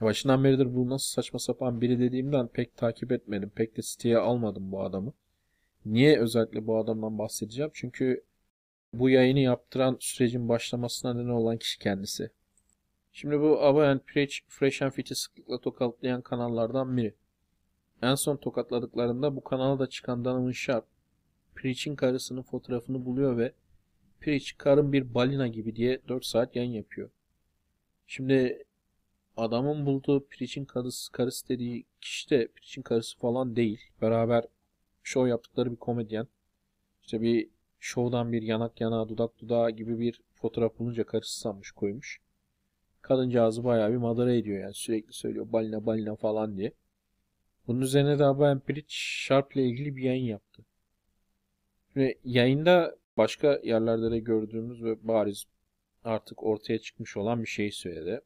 Başından 0.01 0.45
beridir 0.45 0.75
bu 0.75 0.91
nasıl 0.91 1.07
saçma 1.07 1.39
sapan 1.39 1.81
biri 1.81 2.01
dediğimden 2.01 2.49
pek 2.49 2.77
takip 2.77 3.13
etmedim. 3.13 3.51
Pek 3.55 3.77
de 3.77 3.83
siteye 3.83 4.19
almadım 4.19 4.73
bu 4.73 4.83
adamı. 4.83 5.13
Niye 5.87 6.19
özellikle 6.21 6.67
bu 6.67 6.79
adamdan 6.79 7.19
bahsedeceğim? 7.19 7.71
Çünkü 7.75 8.25
bu 8.93 9.11
yayını 9.11 9.41
yaptıran 9.41 9.97
sürecin 10.01 10.49
başlamasına 10.49 11.15
neden 11.15 11.29
olan 11.29 11.59
kişi 11.59 11.79
kendisi. 11.79 12.31
Şimdi 13.13 13.41
bu 13.41 13.61
Ava 13.61 13.89
and 13.89 14.01
Preach, 14.01 14.35
Fresh 14.49 14.83
and 14.83 14.91
Fit'i 14.91 15.15
sıklıkla 15.15 15.61
tokatlayan 15.61 16.23
kanallardan 16.23 16.97
biri. 16.97 17.15
En 18.03 18.15
son 18.15 18.37
tokatladıklarında 18.37 19.37
bu 19.37 19.45
kanala 19.45 19.79
da 19.79 19.87
çıkan 19.87 20.25
Donovan 20.25 20.53
Sharp 20.53 20.85
Preach'in 21.55 21.97
karısının 21.97 22.43
fotoğrafını 22.43 23.05
buluyor 23.05 23.37
ve 23.37 23.53
Preach 24.21 24.51
karın 24.59 24.93
bir 24.93 25.15
balina 25.15 25.49
gibi 25.49 25.77
diye 25.77 26.01
4 26.09 26.25
saat 26.25 26.57
yayın 26.57 26.73
yapıyor. 26.73 27.11
Şimdi 28.07 28.65
adamın 29.37 29.87
bulduğu 29.87 30.27
Preach'in 30.27 30.65
karısı, 30.65 31.13
karısı 31.13 31.49
dediği 31.49 31.85
kişi 32.01 32.31
de 32.31 32.49
Preach'in 32.49 32.83
karısı 32.83 33.19
falan 33.19 33.57
değil. 33.57 33.81
Beraber 34.03 34.45
show 35.03 35.31
yaptıkları 35.31 35.71
bir 35.71 35.77
komedyen. 35.77 36.29
İşte 37.03 37.21
bir 37.21 37.49
show'dan 37.81 38.33
bir 38.33 38.43
yanak 38.43 38.81
yana 38.81 39.09
dudak 39.09 39.39
dudağa 39.39 39.71
gibi 39.71 39.99
bir 39.99 40.21
fotoğraf 40.35 40.79
bulunca 40.79 41.05
karısı 41.05 41.41
sanmış 41.41 41.71
koymuş. 41.71 42.21
Kadıncağızı 43.03 43.65
bayağı 43.65 43.93
bir 43.93 43.97
madara 43.97 44.35
ediyor 44.35 44.61
yani 44.61 44.75
sürekli 44.75 45.13
söylüyor 45.13 45.53
balina 45.53 45.87
balina 45.87 46.17
falan 46.17 46.57
diye. 46.57 46.73
Bunun 47.69 47.81
üzerine 47.81 48.19
de 48.19 48.25
Abraham 48.25 48.61
Pritch 48.61 48.95
Sharp 48.95 49.57
ile 49.57 49.67
ilgili 49.67 49.97
bir 49.97 50.03
yayın 50.03 50.25
yaptı. 50.25 50.65
Ve 51.97 52.19
yayında 52.25 52.97
başka 53.17 53.61
yerlerde 53.65 54.11
de 54.11 54.19
gördüğümüz 54.19 54.85
ve 54.85 55.09
bariz 55.09 55.45
artık 56.05 56.43
ortaya 56.43 56.79
çıkmış 56.79 57.17
olan 57.17 57.43
bir 57.43 57.49
şey 57.49 57.71
söyledi. 57.71 58.21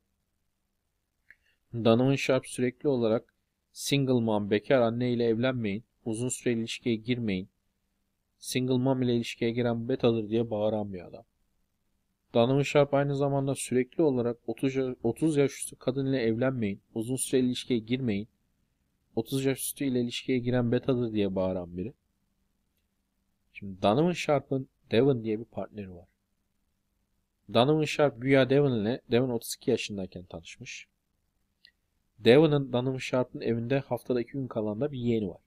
Donovan 1.75 2.15
Sharp 2.15 2.47
sürekli 2.47 2.89
olarak 2.89 3.35
single 3.73 4.13
mom, 4.21 4.51
bekar 4.51 4.81
anne 4.81 5.13
ile 5.13 5.25
evlenmeyin, 5.25 5.85
uzun 6.05 6.29
süre 6.29 6.53
ilişkiye 6.53 6.97
girmeyin, 6.97 7.49
single 8.39 8.79
mom 8.79 9.03
ile 9.03 9.17
ilişkiye 9.17 9.51
giren 9.51 9.89
betadır 9.89 10.29
diye 10.29 10.51
bağıran 10.51 10.93
bir 10.93 11.07
adam. 11.07 11.25
Donovan 12.35 12.63
Sharp 12.63 12.95
aynı 12.95 13.17
zamanda 13.17 13.55
sürekli 13.55 14.03
olarak 14.03 14.37
30, 14.47 14.77
30 15.03 15.37
yaş 15.37 15.53
üstü 15.53 15.77
kadın 15.77 16.07
ile 16.07 16.23
evlenmeyin, 16.23 16.81
uzun 16.95 17.17
süre 17.17 17.41
ilişkiye 17.41 17.79
girmeyin, 17.79 18.29
30 19.17 19.45
yaş 19.45 19.61
üstü 19.61 19.85
ile 19.85 20.01
ilişkiye 20.01 20.39
giren 20.39 20.73
betadır 20.73 21.13
diye 21.13 21.35
bağıran 21.35 21.77
biri. 21.77 21.93
Şimdi 23.53 23.83
Donovan 23.83 24.13
Sharp'ın 24.13 24.69
Devon 24.91 25.25
diye 25.25 25.41
bir 25.41 25.45
partneri 25.45 25.95
var. 25.95 26.09
Donovan 27.55 27.85
Sharp 27.85 28.23
güya 28.23 28.51
Devon 28.51 28.81
ile 28.81 29.01
Devon 29.11 29.31
32 29.31 29.71
yaşındayken 29.71 30.25
tanışmış. 30.25 30.87
Devon'ın 32.19 32.73
Donovan 32.73 32.99
Sharp'ın 32.99 33.41
evinde 33.41 33.79
haftada 33.79 34.21
2 34.21 34.33
gün 34.33 34.49
kalan 34.49 34.81
da 34.81 34.93
bir 34.93 34.99
yeğeni 34.99 35.29
var. 35.29 35.41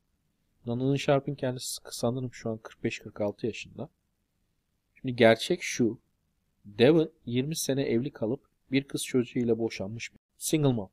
Donovan 0.65 0.95
Sharp'ın 0.95 1.36
kendisi 1.36 1.82
sanırım 1.91 2.34
şu 2.34 2.49
an 2.49 2.58
45-46 2.58 3.45
yaşında. 3.45 3.89
Şimdi 4.95 5.15
gerçek 5.15 5.63
şu. 5.63 5.99
Devon 6.65 7.12
20 7.25 7.56
sene 7.56 7.84
evli 7.84 8.12
kalıp 8.12 8.41
bir 8.71 8.84
kız 8.84 9.06
çocuğuyla 9.06 9.60
boşanmış 9.60 10.13
bir 10.13 10.19
single 10.38 10.73
mom. 10.73 10.89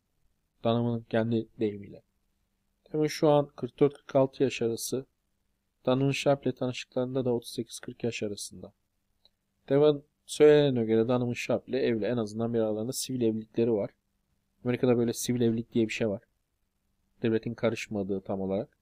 Donovan'ın 0.65 1.07
kendi 1.11 1.49
deyimiyle. 1.61 2.03
Devon 2.93 3.07
şu 3.07 3.29
an 3.29 3.51
44-46 3.57 4.43
yaş 4.43 4.63
arası. 4.63 5.07
Donovan 5.87 6.11
Sharp 6.11 6.47
ile 6.47 6.55
tanıştıklarında 6.55 7.25
da 7.25 7.31
38-40 7.31 8.07
yaş 8.07 8.23
arasında. 8.23 8.73
Devon 9.69 10.05
söylenene 10.27 10.85
göre 10.85 11.09
Donovan 11.09 11.33
Sharp 11.33 11.69
ile 11.69 11.81
evli. 11.81 12.05
En 12.05 12.17
azından 12.17 12.55
bir 12.55 12.59
aralarında 12.59 12.93
sivil 12.93 13.21
evlilikleri 13.21 13.73
var. 13.73 13.91
Amerika'da 14.65 14.97
böyle 14.97 15.13
sivil 15.13 15.41
evlilik 15.41 15.73
diye 15.73 15.89
bir 15.89 15.93
şey 15.93 16.09
var. 16.09 16.23
Devletin 17.23 17.55
karışmadığı 17.55 18.21
tam 18.21 18.41
olarak. 18.41 18.79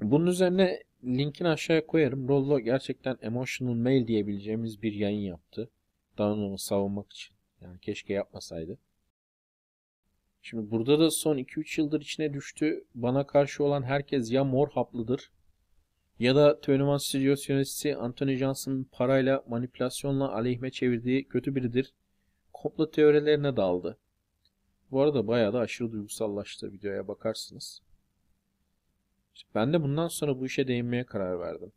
Bunun 0.00 0.26
üzerine 0.26 0.82
linkini 1.04 1.48
aşağıya 1.48 1.86
koyarım. 1.86 2.28
Rollo 2.28 2.60
gerçekten 2.60 3.18
emotional 3.22 3.74
mail 3.74 4.06
diyebileceğimiz 4.06 4.82
bir 4.82 4.92
yayın 4.92 5.20
yaptı. 5.20 5.70
Donovan'ı 6.18 6.58
savunmak 6.58 7.12
için. 7.12 7.36
Yani 7.60 7.78
keşke 7.80 8.12
yapmasaydı. 8.12 8.78
Şimdi 10.48 10.70
burada 10.70 10.98
da 10.98 11.10
son 11.10 11.38
2-3 11.38 11.80
yıldır 11.80 12.00
içine 12.00 12.32
düştü. 12.32 12.84
Bana 12.94 13.26
karşı 13.26 13.64
olan 13.64 13.82
herkes 13.82 14.32
ya 14.32 14.44
mor 14.44 14.70
haplıdır 14.70 15.30
ya 16.18 16.36
da 16.36 16.60
21 16.68 16.98
Studios 16.98 17.48
yöneticisi 17.48 17.96
Anthony 17.96 18.36
Johnson'ın 18.36 18.84
parayla 18.92 19.44
manipülasyonla 19.48 20.32
aleyhime 20.32 20.70
çevirdiği 20.70 21.28
kötü 21.28 21.54
biridir. 21.54 21.92
Komplo 22.52 22.90
teorilerine 22.90 23.56
daldı. 23.56 23.98
Bu 24.90 25.02
arada 25.02 25.26
bayağı 25.26 25.52
da 25.52 25.58
aşırı 25.58 25.92
duygusallaştı 25.92 26.72
videoya 26.72 27.08
bakarsınız. 27.08 27.82
Ben 29.54 29.72
de 29.72 29.82
bundan 29.82 30.08
sonra 30.08 30.40
bu 30.40 30.46
işe 30.46 30.68
değinmeye 30.68 31.04
karar 31.06 31.40
verdim. 31.40 31.72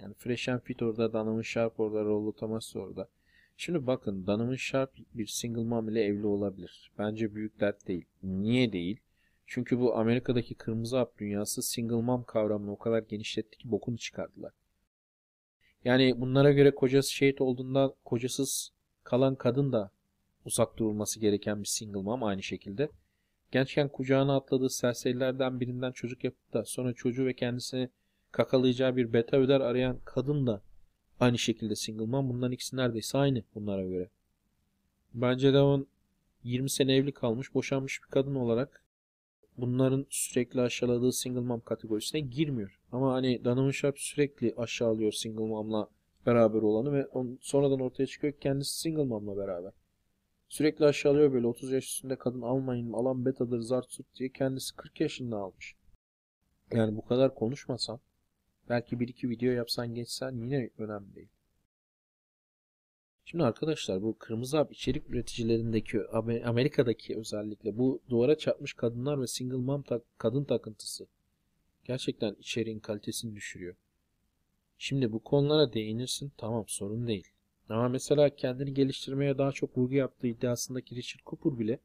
Yani 0.00 0.14
Fresh 0.14 0.48
and 0.48 0.60
Fit 0.60 0.82
orada, 0.82 1.12
Donovan 1.12 1.42
Sharp 1.42 1.80
orada, 1.80 2.04
Rollo 2.04 2.32
Thomas 2.32 2.76
orada. 2.76 3.08
Şimdi 3.56 3.86
bakın 3.86 4.26
Donovan 4.26 4.54
Sharp 4.54 4.90
bir 5.14 5.26
single 5.26 5.64
mom 5.64 5.88
ile 5.88 6.04
evli 6.04 6.26
olabilir. 6.26 6.90
Bence 6.98 7.34
büyük 7.34 7.60
dert 7.60 7.88
değil. 7.88 8.04
Niye 8.22 8.72
değil? 8.72 9.00
Çünkü 9.46 9.78
bu 9.78 9.96
Amerika'daki 9.96 10.54
kırmızı 10.54 10.96
hap 10.96 11.18
dünyası 11.18 11.62
single 11.62 12.02
mom 12.02 12.24
kavramını 12.24 12.72
o 12.72 12.78
kadar 12.78 13.02
genişletti 13.02 13.58
ki 13.58 13.70
bokunu 13.70 13.98
çıkardılar. 13.98 14.52
Yani 15.84 16.20
bunlara 16.20 16.52
göre 16.52 16.74
kocası 16.74 17.12
şehit 17.12 17.40
olduğunda 17.40 17.94
kocasız 18.04 18.72
kalan 19.04 19.34
kadın 19.34 19.72
da 19.72 19.90
uzak 20.44 20.76
durulması 20.78 21.20
gereken 21.20 21.60
bir 21.60 21.68
single 21.68 22.02
mom 22.02 22.22
aynı 22.24 22.42
şekilde. 22.42 22.90
Gençken 23.52 23.88
kucağına 23.88 24.36
atladığı 24.36 24.70
serserilerden 24.70 25.60
birinden 25.60 25.92
çocuk 25.92 26.24
yapıp 26.24 26.52
da 26.52 26.64
sonra 26.64 26.92
çocuğu 26.92 27.26
ve 27.26 27.34
kendisini 27.34 27.88
kakalayacağı 28.32 28.96
bir 28.96 29.12
beta 29.12 29.36
öder 29.36 29.60
arayan 29.60 29.98
kadın 30.04 30.46
da 30.46 30.62
aynı 31.20 31.38
şekilde 31.38 31.76
single 31.76 32.06
mom. 32.06 32.28
Bunların 32.28 32.52
ikisi 32.52 32.76
neredeyse 32.76 33.18
aynı 33.18 33.42
bunlara 33.54 33.82
göre. 33.82 34.10
Bence 35.14 35.52
Devon 35.52 35.86
20 36.44 36.70
sene 36.70 36.96
evli 36.96 37.12
kalmış, 37.12 37.54
boşanmış 37.54 38.02
bir 38.02 38.08
kadın 38.08 38.34
olarak 38.34 38.84
bunların 39.56 40.06
sürekli 40.10 40.60
aşağıladığı 40.60 41.12
single 41.12 41.40
mom 41.40 41.60
kategorisine 41.60 42.20
girmiyor. 42.20 42.80
Ama 42.92 43.12
hani 43.12 43.44
Donovan 43.44 43.70
Sharp 43.70 43.98
sürekli 43.98 44.54
aşağılıyor 44.56 45.12
single 45.12 45.46
mom'la 45.46 45.88
beraber 46.26 46.62
olanı 46.62 46.92
ve 46.92 47.06
on, 47.06 47.38
sonradan 47.42 47.80
ortaya 47.80 48.06
çıkıyor 48.06 48.32
ki 48.32 48.38
kendisi 48.38 48.80
single 48.80 49.04
mom'la 49.04 49.36
beraber. 49.36 49.72
Sürekli 50.48 50.84
aşağılıyor 50.84 51.32
böyle 51.32 51.46
30 51.46 51.72
yaş 51.72 51.84
üstünde 51.84 52.16
kadın 52.16 52.42
almayın 52.42 52.92
alan 52.92 53.24
betadır 53.24 53.60
zart 53.60 53.92
surt 53.92 54.14
diye 54.14 54.28
kendisi 54.28 54.76
40 54.76 55.00
yaşında 55.00 55.36
almış. 55.36 55.76
Yani 56.72 56.96
bu 56.96 57.04
kadar 57.04 57.34
konuşmasan 57.34 58.00
belki 58.68 59.00
bir 59.00 59.08
iki 59.08 59.30
video 59.30 59.52
yapsan 59.52 59.94
geçsen 59.94 60.36
yine 60.36 60.70
önemli 60.78 61.14
değil. 61.14 61.28
Şimdi 63.24 63.44
arkadaşlar 63.44 64.02
bu 64.02 64.18
kırmızı 64.18 64.56
hap 64.56 64.72
içerik 64.72 65.10
üreticilerindeki 65.10 66.00
Amerika'daki 66.44 67.16
özellikle 67.16 67.78
bu 67.78 68.02
duvara 68.10 68.38
çarpmış 68.38 68.74
kadınlar 68.74 69.20
ve 69.20 69.26
single 69.26 69.56
mom 69.56 69.82
tak 69.82 70.02
kadın 70.18 70.44
takıntısı 70.44 71.06
gerçekten 71.84 72.36
içeriğin 72.40 72.78
kalitesini 72.78 73.36
düşürüyor. 73.36 73.76
Şimdi 74.78 75.12
bu 75.12 75.18
konulara 75.18 75.72
değinirsin 75.72 76.32
tamam 76.36 76.64
sorun 76.68 77.06
değil. 77.06 77.28
Ama 77.68 77.88
mesela 77.88 78.36
kendini 78.36 78.74
geliştirmeye 78.74 79.38
daha 79.38 79.52
çok 79.52 79.78
vurgu 79.78 79.94
yaptığı 79.94 80.26
iddiasındaki 80.26 80.96
Richard 80.96 81.20
Cooper 81.26 81.58
bile 81.58 81.78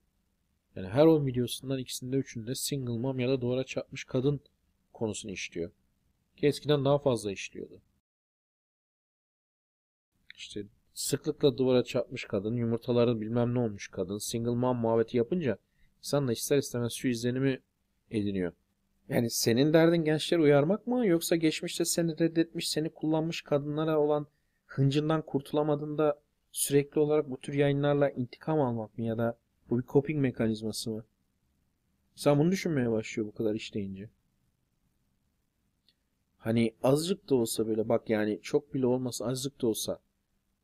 yani 0.76 0.88
her 0.88 1.06
10 1.06 1.26
videosundan 1.26 1.80
ikisinde 1.80 2.16
üçünde 2.18 2.56
single 2.56 2.98
mom 2.98 3.20
ya 3.20 3.30
da 3.30 3.42
duvara 3.42 3.64
çarpmış 3.64 4.04
kadın 4.04 4.40
konusunu 4.94 5.32
işliyor. 5.32 5.72
Ki 6.42 6.48
eskiden 6.48 6.86
daha 6.86 7.00
fazla 7.00 7.32
işliyordu. 7.32 7.82
İşte 10.36 10.64
sıklıkla 10.94 11.58
duvara 11.58 11.84
çarpmış 11.84 12.26
kadın, 12.26 12.56
yumurtaların 12.56 13.22
bilmem 13.22 13.54
ne 13.54 13.60
olmuş 13.60 13.88
kadın, 13.88 14.18
single 14.18 14.52
mom 14.52 14.78
muhabbeti 14.78 15.18
yapınca 15.18 15.58
insan 16.00 16.28
da 16.28 16.32
ister 16.32 16.58
istemez 16.58 16.94
şu 16.94 17.08
izlenimi 17.08 17.60
ediniyor. 18.12 18.54
Yani 19.10 19.30
senin 19.30 19.74
derdin 19.74 20.04
gençleri 20.04 20.42
uyarmak 20.42 20.88
mı 20.88 21.08
yoksa 21.08 21.36
geçmişte 21.36 21.86
seni 21.86 22.20
reddetmiş, 22.20 22.70
seni 22.70 22.90
kullanmış 22.90 23.42
kadınlara 23.42 24.00
olan 24.00 24.28
hıncından 24.66 25.22
kurtulamadığında 25.22 26.22
sürekli 26.52 27.00
olarak 27.00 27.30
bu 27.30 27.38
tür 27.38 27.54
yayınlarla 27.54 28.10
intikam 28.10 28.62
almak 28.62 28.98
mı 28.98 29.04
ya 29.04 29.18
da 29.18 29.38
bu 29.70 29.80
bir 29.80 29.86
coping 29.86 30.22
mekanizması 30.22 30.90
mı? 30.90 31.06
Sen 32.16 32.40
bunu 32.40 32.52
düşünmeye 32.52 32.92
başlıyor 32.92 33.28
bu 33.28 33.36
kadar 33.36 33.56
işleyince. 33.56 34.10
Hani 36.42 36.74
azıcık 36.84 37.30
da 37.30 37.36
olsa 37.36 37.68
böyle 37.68 37.90
bak 37.90 38.10
yani 38.10 38.40
çok 38.42 38.74
bile 38.74 38.86
olmasa 38.86 39.26
azıcık 39.26 39.62
da 39.62 39.68
olsa 39.68 40.00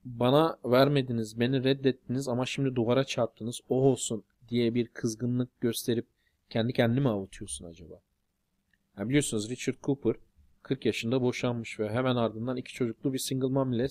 bana 0.05 0.57
vermediniz, 0.65 1.39
beni 1.39 1.63
reddettiniz 1.63 2.27
ama 2.27 2.45
şimdi 2.45 2.75
duvara 2.75 3.03
çarptınız, 3.03 3.61
o 3.69 3.75
olsun 3.75 4.23
diye 4.49 4.73
bir 4.73 4.87
kızgınlık 4.87 5.61
gösterip 5.61 6.07
kendi 6.49 6.73
kendini 6.73 6.99
mi 6.99 7.09
avutuyorsun 7.09 7.65
acaba? 7.65 8.01
Yani 8.97 9.09
biliyorsunuz 9.09 9.49
Richard 9.49 9.75
Cooper 9.83 10.15
40 10.63 10.85
yaşında 10.85 11.21
boşanmış 11.21 11.79
ve 11.79 11.89
hemen 11.89 12.15
ardından 12.15 12.57
iki 12.57 12.73
çocuklu 12.73 13.13
bir 13.13 13.19
single 13.19 13.47
mom 13.47 13.73
ile 13.73 13.87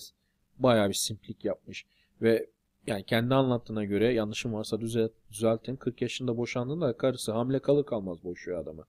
bayağı 0.59 0.89
bir 0.89 0.93
simplik 0.93 1.45
yapmış. 1.45 1.85
Ve 2.21 2.49
yani 2.87 3.03
kendi 3.03 3.35
anlattığına 3.35 3.85
göre 3.85 4.13
yanlışım 4.13 4.53
varsa 4.53 4.81
düzelt, 4.81 5.11
düzeltin 5.31 5.75
40 5.75 6.01
yaşında 6.01 6.37
boşandığında 6.37 6.97
karısı 6.97 7.31
hamile 7.31 7.59
kalır 7.59 7.85
kalmaz 7.85 8.23
boşuyor 8.23 8.59
adamı. 8.59 8.85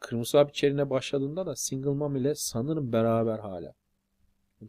Kırmızı 0.00 0.38
Abi 0.38 0.50
içerine 0.50 0.90
başladığında 0.90 1.46
da 1.46 1.56
single 1.56 1.90
mom 1.90 2.16
ile 2.16 2.34
sanırım 2.34 2.92
beraber 2.92 3.38
hala. 3.38 3.74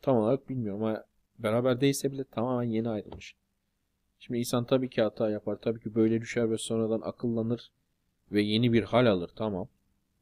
Tam 0.02 0.18
olarak 0.18 0.50
bilmiyorum 0.50 0.84
ama 0.84 1.04
beraber 1.40 1.82
değilse 1.82 2.12
bile 2.12 2.24
tamamen 2.24 2.70
yeni 2.70 2.90
ayrılmış. 2.90 3.36
Şimdi 4.20 4.40
insan 4.40 4.66
tabii 4.66 4.90
ki 4.90 5.02
hata 5.02 5.30
yapar. 5.30 5.58
Tabii 5.62 5.80
ki 5.80 5.96
böyle 5.96 6.22
düşer 6.22 6.52
ve 6.52 6.58
sonradan 6.58 7.02
akıllanır 7.02 7.72
ve 8.32 8.42
yeni 8.42 8.74
bir 8.74 8.84
hal 8.84 9.06
alır. 9.06 9.30
Tamam. 9.36 9.68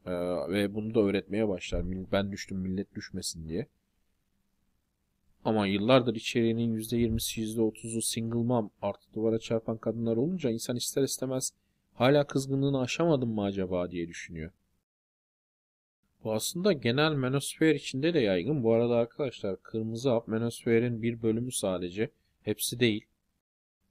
Ee, 0.06 0.12
ve 0.50 0.76
bunu 0.76 0.96
da 0.96 1.00
öğretmeye 1.00 1.48
başlar. 1.48 1.84
Ben 2.12 2.32
düştüm 2.32 2.58
millet 2.58 2.96
düşmesin 2.96 3.50
diye. 3.50 3.68
Ama 5.46 5.68
yıllardır 5.68 6.16
içeriğinin 6.16 6.78
%20'si 6.78 7.42
%30'u 7.42 8.02
single 8.02 8.44
mom 8.44 8.72
artı 8.82 9.14
duvara 9.14 9.40
çarpan 9.40 9.78
kadınlar 9.78 10.18
olunca 10.18 10.50
insan 10.50 10.76
ister 10.76 11.04
istemez 11.04 11.52
hala 11.94 12.28
kızgınlığını 12.28 12.80
aşamadım 12.82 13.30
mı 13.30 13.44
acaba 13.44 13.92
diye 13.92 14.08
düşünüyor. 14.08 14.52
Bu 16.24 16.34
aslında 16.34 16.74
genel 16.74 17.14
menosfer 17.14 17.76
içinde 17.76 18.14
de 18.14 18.20
yaygın. 18.20 18.64
Bu 18.64 18.74
arada 18.74 18.96
arkadaşlar 18.96 19.62
kırmızı 19.64 20.10
hap 20.10 20.28
menosferin 20.28 21.02
bir 21.02 21.22
bölümü 21.22 21.52
sadece. 21.52 22.12
Hepsi 22.42 22.80
değil. 22.80 23.06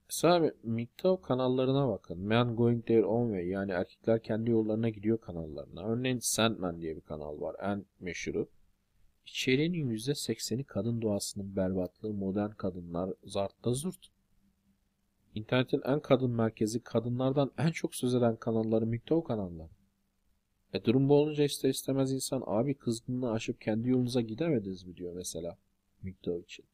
Mesela 0.08 0.52
MGTOW 0.62 1.26
kanallarına 1.26 1.88
bakın. 1.88 2.18
Men 2.18 2.56
Going 2.56 2.86
Their 2.86 3.02
Own 3.02 3.30
Way 3.30 3.48
yani 3.48 3.72
erkekler 3.72 4.22
kendi 4.22 4.50
yollarına 4.50 4.88
gidiyor 4.88 5.20
kanallarına. 5.20 5.84
Örneğin 5.84 6.18
Sandman 6.18 6.80
diye 6.80 6.96
bir 6.96 7.00
kanal 7.00 7.40
var. 7.40 7.56
En 7.62 7.84
meşhuru. 8.00 8.48
İçeriğinin 9.26 9.90
%80'i 9.90 10.64
kadın 10.64 11.02
doğasının 11.02 11.56
berbatlığı, 11.56 12.14
modern 12.14 12.50
kadınlar, 12.50 13.10
zartta 13.24 13.72
zurt. 13.74 14.08
İnternetin 15.34 15.82
en 15.84 16.00
kadın 16.00 16.30
merkezi 16.30 16.82
kadınlardan 16.82 17.50
en 17.58 17.70
çok 17.70 17.94
söz 17.94 18.14
eden 18.14 18.36
kanalları 18.36 18.86
MGTOW 18.86 19.26
kanalları. 19.26 19.70
E 20.76 20.84
durum 20.84 21.08
bu 21.08 21.14
olunca 21.14 21.44
ister 21.44 21.68
istemez 21.68 22.12
insan 22.12 22.42
abi 22.46 22.74
kızgınlığı 22.74 23.30
aşıp 23.30 23.60
kendi 23.60 23.88
yolunuza 23.88 24.20
gidemediniz 24.20 24.84
mi 24.84 24.96
diyor 24.96 25.12
mesela 25.14 25.58
MGTOW 26.02 26.42
için. 26.42 26.64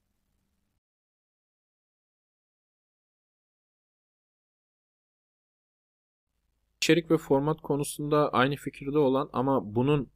İçerik 6.77 7.11
ve 7.11 7.19
format 7.19 7.61
konusunda 7.61 8.33
aynı 8.33 8.57
fikirde 8.57 8.99
olan 8.99 9.31
ama 9.33 9.75
bunun 9.75 10.11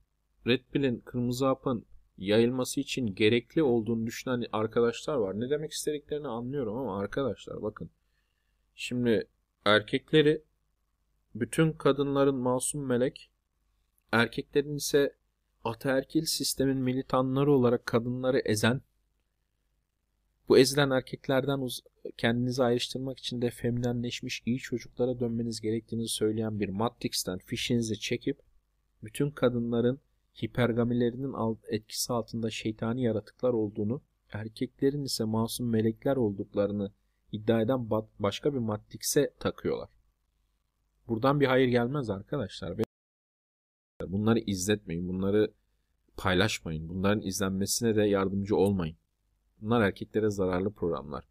Red 0.47 0.61
Pill'in, 0.73 1.01
Kırmızı 1.01 1.47
Hap'ın 1.47 1.87
yayılması 2.19 2.81
için 2.81 3.15
gerekli 3.15 3.63
olduğunu 3.63 4.07
düşünen 4.07 4.45
arkadaşlar 4.53 5.15
var. 5.15 5.41
Ne 5.41 5.51
demek 5.51 5.73
istediklerini 5.73 6.29
anlıyorum 6.29 6.77
ama 6.77 7.01
arkadaşlar 7.01 7.63
bakın. 7.63 7.91
Şimdi 8.75 9.29
erkekleri 9.65 10.43
bütün 11.35 11.73
kadınların 11.73 12.37
masum 12.37 12.87
melek, 12.87 13.31
erkeklerin 14.13 14.77
ise 14.77 15.17
ataerkil 15.65 16.25
sistemin 16.25 16.79
militanları 16.79 17.53
olarak 17.53 17.87
kadınları 17.87 18.39
ezen, 18.39 18.81
bu 20.49 20.59
ezilen 20.59 20.91
erkeklerden 20.91 21.69
kendinizi 22.17 22.65
ayrıştırmak 22.65 23.19
için 23.19 23.43
de 23.43 23.51
feminenleşmiş 23.51 24.43
iyi 24.47 24.59
çocuklara 24.59 25.21
dönmeniz 25.21 25.61
gerektiğini 25.61 26.09
söyleyen 26.09 26.61
bir 26.61 26.69
Matrix'ten 26.69 27.39
fişinizi 27.39 28.01
çekip 28.01 28.39
bütün 29.03 29.31
kadınların 29.31 30.01
hipergamilerinin 30.43 31.35
etkisi 31.69 32.13
altında 32.13 32.51
şeytani 32.51 33.03
yaratıklar 33.03 33.53
olduğunu, 33.53 34.03
erkeklerin 34.33 35.05
ise 35.05 35.25
masum 35.25 35.71
melekler 35.71 36.17
olduklarını 36.17 36.93
iddia 37.33 37.61
eden 37.61 37.91
başka 38.19 38.55
bir 38.55 38.59
Matrix'e 38.59 39.33
takıyorlar. 39.41 39.89
Buradan 41.09 41.41
bir 41.41 41.47
hayır 41.47 41.69
gelmez 41.69 42.11
arkadaşlar. 42.11 42.79
Bunları 44.13 44.39
izletmeyin, 44.39 45.09
bunları 45.09 45.53
paylaşmayın, 46.17 46.89
bunların 46.89 47.23
izlenmesine 47.23 47.97
de 47.97 48.03
yardımcı 48.03 48.57
olmayın. 48.57 48.97
Bunlar 49.61 49.81
erkeklere 49.81 50.31
zararlı 50.31 50.73
programlar. 50.73 51.25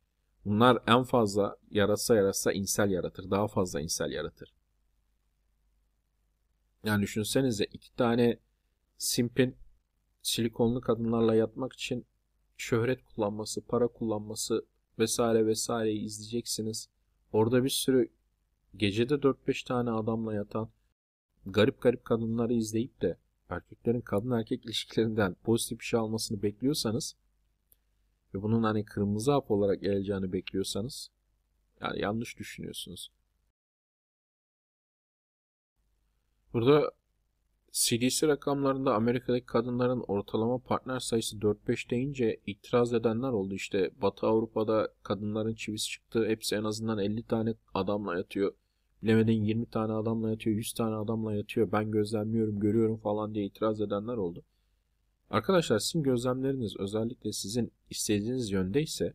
Bunlar 0.45 0.83
en 0.87 1.03
fazla 1.03 1.57
yaratsa 1.71 2.15
yaratsa 2.15 2.51
insel 2.51 2.91
yaratır. 2.91 3.31
Daha 3.31 3.47
fazla 3.47 3.81
insel 3.81 4.11
yaratır. 4.11 4.53
Yani 6.83 7.01
düşünsenize 7.01 7.63
iki 7.63 7.95
tane 7.95 8.39
simpin 8.97 9.55
silikonlu 10.21 10.81
kadınlarla 10.81 11.35
yatmak 11.35 11.73
için 11.73 12.05
şöhret 12.57 13.03
kullanması, 13.03 13.61
para 13.61 13.87
kullanması 13.87 14.65
vesaire 14.99 15.45
vesaireyi 15.45 16.01
izleyeceksiniz. 16.01 16.89
Orada 17.31 17.63
bir 17.63 17.69
sürü 17.69 18.09
gecede 18.77 19.13
4-5 19.13 19.67
tane 19.67 19.91
adamla 19.91 20.33
yatan 20.33 20.69
garip 21.45 21.81
garip 21.81 22.05
kadınları 22.05 22.53
izleyip 22.53 23.01
de 23.01 23.17
erkeklerin 23.49 24.01
kadın 24.01 24.31
erkek 24.31 24.65
ilişkilerinden 24.65 25.35
pozitif 25.43 25.79
bir 25.79 25.85
şey 25.85 25.99
almasını 25.99 26.41
bekliyorsanız 26.41 27.15
ve 28.33 28.41
bunun 28.41 28.63
hani 28.63 28.85
kırmızı 28.85 29.31
hap 29.31 29.51
olarak 29.51 29.81
geleceğini 29.81 30.33
bekliyorsanız 30.33 31.09
yani 31.81 32.01
yanlış 32.01 32.39
düşünüyorsunuz. 32.39 33.11
Burada 36.53 36.91
CDC 37.71 38.27
rakamlarında 38.27 38.95
Amerika'daki 38.95 39.45
kadınların 39.45 40.03
ortalama 40.07 40.57
partner 40.57 40.99
sayısı 40.99 41.37
4-5 41.37 41.89
deyince 41.89 42.41
itiraz 42.45 42.93
edenler 42.93 43.29
oldu. 43.29 43.53
İşte 43.53 43.91
Batı 44.01 44.27
Avrupa'da 44.27 44.93
kadınların 45.03 45.55
çivisi 45.55 45.89
çıktı. 45.89 46.25
Hepsi 46.27 46.55
en 46.55 46.63
azından 46.63 46.97
50 46.97 47.23
tane 47.23 47.53
adamla 47.73 48.17
yatıyor. 48.17 48.53
Bilemedin 49.05 49.43
20 49.43 49.65
tane 49.65 49.93
adamla 49.93 50.29
yatıyor, 50.29 50.55
100 50.55 50.73
tane 50.73 50.95
adamla 50.95 51.33
yatıyor. 51.33 51.71
Ben 51.71 51.91
gözlemliyorum, 51.91 52.59
görüyorum 52.59 52.97
falan 52.97 53.35
diye 53.35 53.45
itiraz 53.45 53.81
edenler 53.81 54.17
oldu. 54.17 54.43
Arkadaşlar 55.29 55.79
sizin 55.79 56.03
gözlemleriniz 56.03 56.77
özellikle 56.77 57.31
sizin 57.31 57.71
istediğiniz 57.89 58.51
yöndeyse 58.51 59.13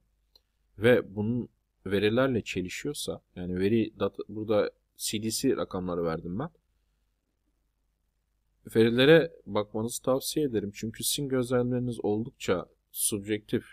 ve 0.79 1.15
bunun 1.15 1.49
verilerle 1.87 2.43
çelişiyorsa 2.43 3.23
yani 3.37 3.59
veri 3.59 3.99
data, 3.99 4.23
burada 4.29 4.71
CDC 4.97 5.57
rakamları 5.57 6.05
verdim 6.05 6.39
ben 6.39 6.51
verilere 8.77 9.33
bakmanızı 9.47 10.03
tavsiye 10.03 10.47
ederim. 10.47 10.71
Çünkü 10.75 11.05
sizin 11.05 11.29
gözlemleriniz 11.29 12.05
oldukça 12.05 12.67
subjektif 12.91 13.65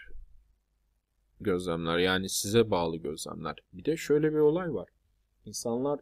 gözlemler. 1.41 1.97
Yani 1.97 2.29
size 2.29 2.71
bağlı 2.71 2.97
gözlemler. 2.97 3.55
Bir 3.73 3.85
de 3.85 3.97
şöyle 3.97 4.31
bir 4.31 4.37
olay 4.37 4.73
var. 4.73 4.89
İnsanlar 5.45 5.99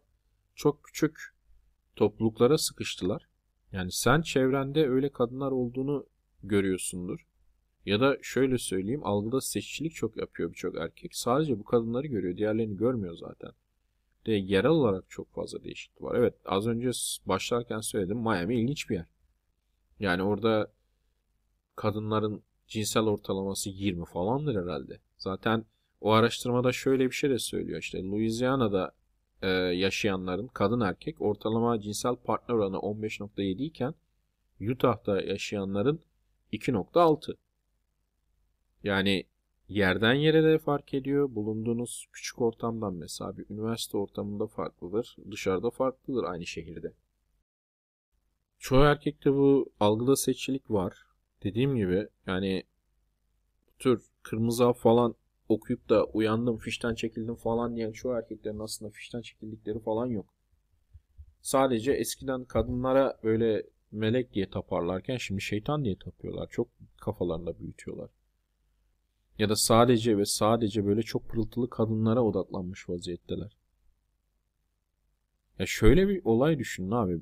çok 0.56 0.84
küçük 0.84 1.36
topluluklara 1.96 2.58
sıkıştılar. 2.58 3.28
Yani 3.72 3.92
sen 3.92 4.22
çevrende 4.22 4.88
öyle 4.88 5.12
kadınlar 5.12 5.52
olduğunu 5.52 6.06
görüyorsundur. 6.44 7.28
Ya 7.86 8.00
da 8.00 8.18
şöyle 8.22 8.58
söyleyeyim 8.58 9.06
algıda 9.06 9.42
seçicilik 9.42 9.96
çok 9.96 10.18
yapıyor 10.18 10.50
birçok 10.50 10.78
erkek. 10.78 11.16
Sadece 11.16 11.60
bu 11.60 11.64
kadınları 11.64 12.08
görüyor. 12.08 12.38
Diğerlerini 12.38 12.78
görmüyor 12.78 13.16
zaten 13.16 13.52
de 14.26 14.32
yerel 14.32 14.72
olarak 14.72 15.10
çok 15.10 15.34
fazla 15.34 15.64
değişiklik 15.64 16.02
var. 16.02 16.16
Evet 16.16 16.34
az 16.46 16.68
önce 16.68 16.90
başlarken 17.26 17.80
söyledim 17.80 18.18
Miami 18.18 18.60
ilginç 18.62 18.90
bir 18.90 18.96
yer. 18.96 19.06
Yani 20.00 20.24
orada 20.24 20.72
kadınların 21.76 22.44
cinsel 22.68 23.04
ortalaması 23.04 23.70
20 23.70 24.06
falandır 24.06 24.56
herhalde. 24.56 25.00
Zaten 25.18 25.66
o 26.02 26.12
araştırmada 26.12 26.72
şöyle 26.72 27.06
bir 27.06 27.16
şey 27.16 27.30
de 27.30 27.40
söylüyor. 27.40 27.80
İşte 27.80 28.04
Louisiana'da 28.04 28.92
e, 29.46 29.50
yaşayanların 29.76 30.48
kadın 30.48 30.82
erkek 30.82 31.22
ortalama 31.22 31.80
cinsel 31.82 32.16
partner 32.16 32.56
oranı 32.56 32.78
15.7 32.78 33.64
iken 33.64 33.94
Utah'da 34.62 35.22
yaşayanların 35.22 36.02
2.6. 36.54 37.36
Yani 38.84 39.26
Yerden 39.70 40.14
yere 40.14 40.44
de 40.44 40.58
fark 40.58 40.94
ediyor. 40.94 41.36
Bulunduğunuz 41.36 42.08
küçük 42.14 42.42
ortamdan 42.42 42.94
mesela 42.94 43.38
bir 43.38 43.46
üniversite 43.50 43.98
ortamında 43.98 44.48
farklıdır. 44.48 45.16
Dışarıda 45.32 45.70
farklıdır 45.70 46.24
aynı 46.24 46.46
şehirde. 46.46 46.94
Çoğu 48.60 48.84
erkekte 48.84 49.34
bu 49.34 49.72
algıda 49.80 50.16
seçicilik 50.16 50.72
var. 50.72 51.06
Dediğim 51.44 51.76
gibi 51.76 52.08
yani 52.28 52.64
bu 53.68 53.72
tür 53.80 54.06
kırmızı 54.24 54.74
falan 54.74 55.16
okuyup 55.50 55.90
da 55.90 56.06
uyandım 56.06 56.58
fişten 56.58 56.96
çekildim 56.96 57.36
falan 57.36 57.76
diyen 57.76 57.92
çoğu 57.92 58.14
erkeklerin 58.14 58.60
aslında 58.60 58.92
fişten 58.92 59.22
çekildikleri 59.22 59.80
falan 59.80 60.06
yok. 60.06 60.34
Sadece 61.42 61.92
eskiden 61.92 62.46
kadınlara 62.46 63.20
böyle 63.24 63.64
melek 63.92 64.34
diye 64.34 64.50
taparlarken 64.50 65.18
şimdi 65.18 65.42
şeytan 65.42 65.86
diye 65.86 65.98
tapıyorlar. 65.98 66.48
Çok 66.50 66.68
kafalarında 66.98 67.60
büyütüyorlar. 67.60 68.10
Ya 69.40 69.50
da 69.50 69.56
sadece 69.56 70.18
ve 70.18 70.26
sadece 70.26 70.86
böyle 70.86 71.02
çok 71.02 71.30
pırıltılı 71.30 71.70
kadınlara 71.70 72.24
odaklanmış 72.24 72.90
vaziyetteler. 72.90 73.58
Ya 75.60 75.66
şöyle 75.66 76.08
bir 76.08 76.22
olay 76.24 76.60
düşünün 76.60 76.92
abi. 76.92 77.22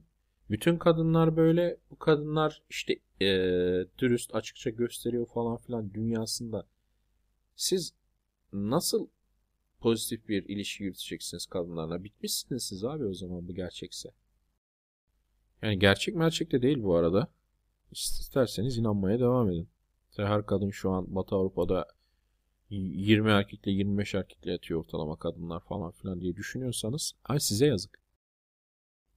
Bütün 0.50 0.78
kadınlar 0.78 1.38
böyle, 1.38 1.78
bu 1.92 2.00
kadınlar 2.00 2.64
işte 2.70 3.00
ee, 3.22 3.86
dürüst 4.00 4.36
açıkça 4.36 4.70
gösteriyor 4.70 5.26
falan 5.26 5.58
filan 5.58 5.94
dünyasında. 5.94 6.68
Siz 7.56 7.94
nasıl 8.54 9.08
pozitif 9.80 10.28
bir 10.28 10.44
ilişki 10.44 10.84
yürüteceksiniz 10.84 11.46
kadınlarla? 11.46 12.04
Bitmişsiniz 12.04 12.64
siz 12.64 12.84
abi 12.84 13.06
o 13.06 13.14
zaman 13.14 13.48
bu 13.48 13.56
gerçekse. 13.56 14.10
Yani 15.62 15.80
gerçek 15.80 16.16
gerçek 16.16 16.52
de 16.52 16.62
değil 16.62 16.84
bu 16.84 16.96
arada. 16.96 17.28
İsterseniz 17.92 18.78
inanmaya 18.78 19.20
devam 19.20 19.52
edin. 19.52 19.70
Her 20.18 20.46
kadın 20.46 20.70
şu 20.70 20.92
an 20.92 21.16
Batı 21.16 21.36
Avrupa'da 21.36 21.88
20 22.70 23.30
erkekle 23.30 23.72
25 23.72 24.16
erkekle 24.16 24.52
yatıyor 24.52 24.80
ortalama 24.80 25.16
kadınlar 25.16 25.60
falan 25.60 25.92
filan 25.92 26.22
diye 26.22 26.36
düşünüyorsanız 26.36 27.14
ay 27.24 27.40
size 27.40 27.66
yazık. 27.66 28.00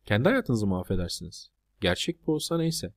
Kendi 0.04 0.28
hayatınızı 0.28 0.66
mahvedersiniz. 0.66 1.50
Gerçek 1.80 2.26
bu 2.26 2.34
olsa 2.34 2.58
neyse. 2.58 2.92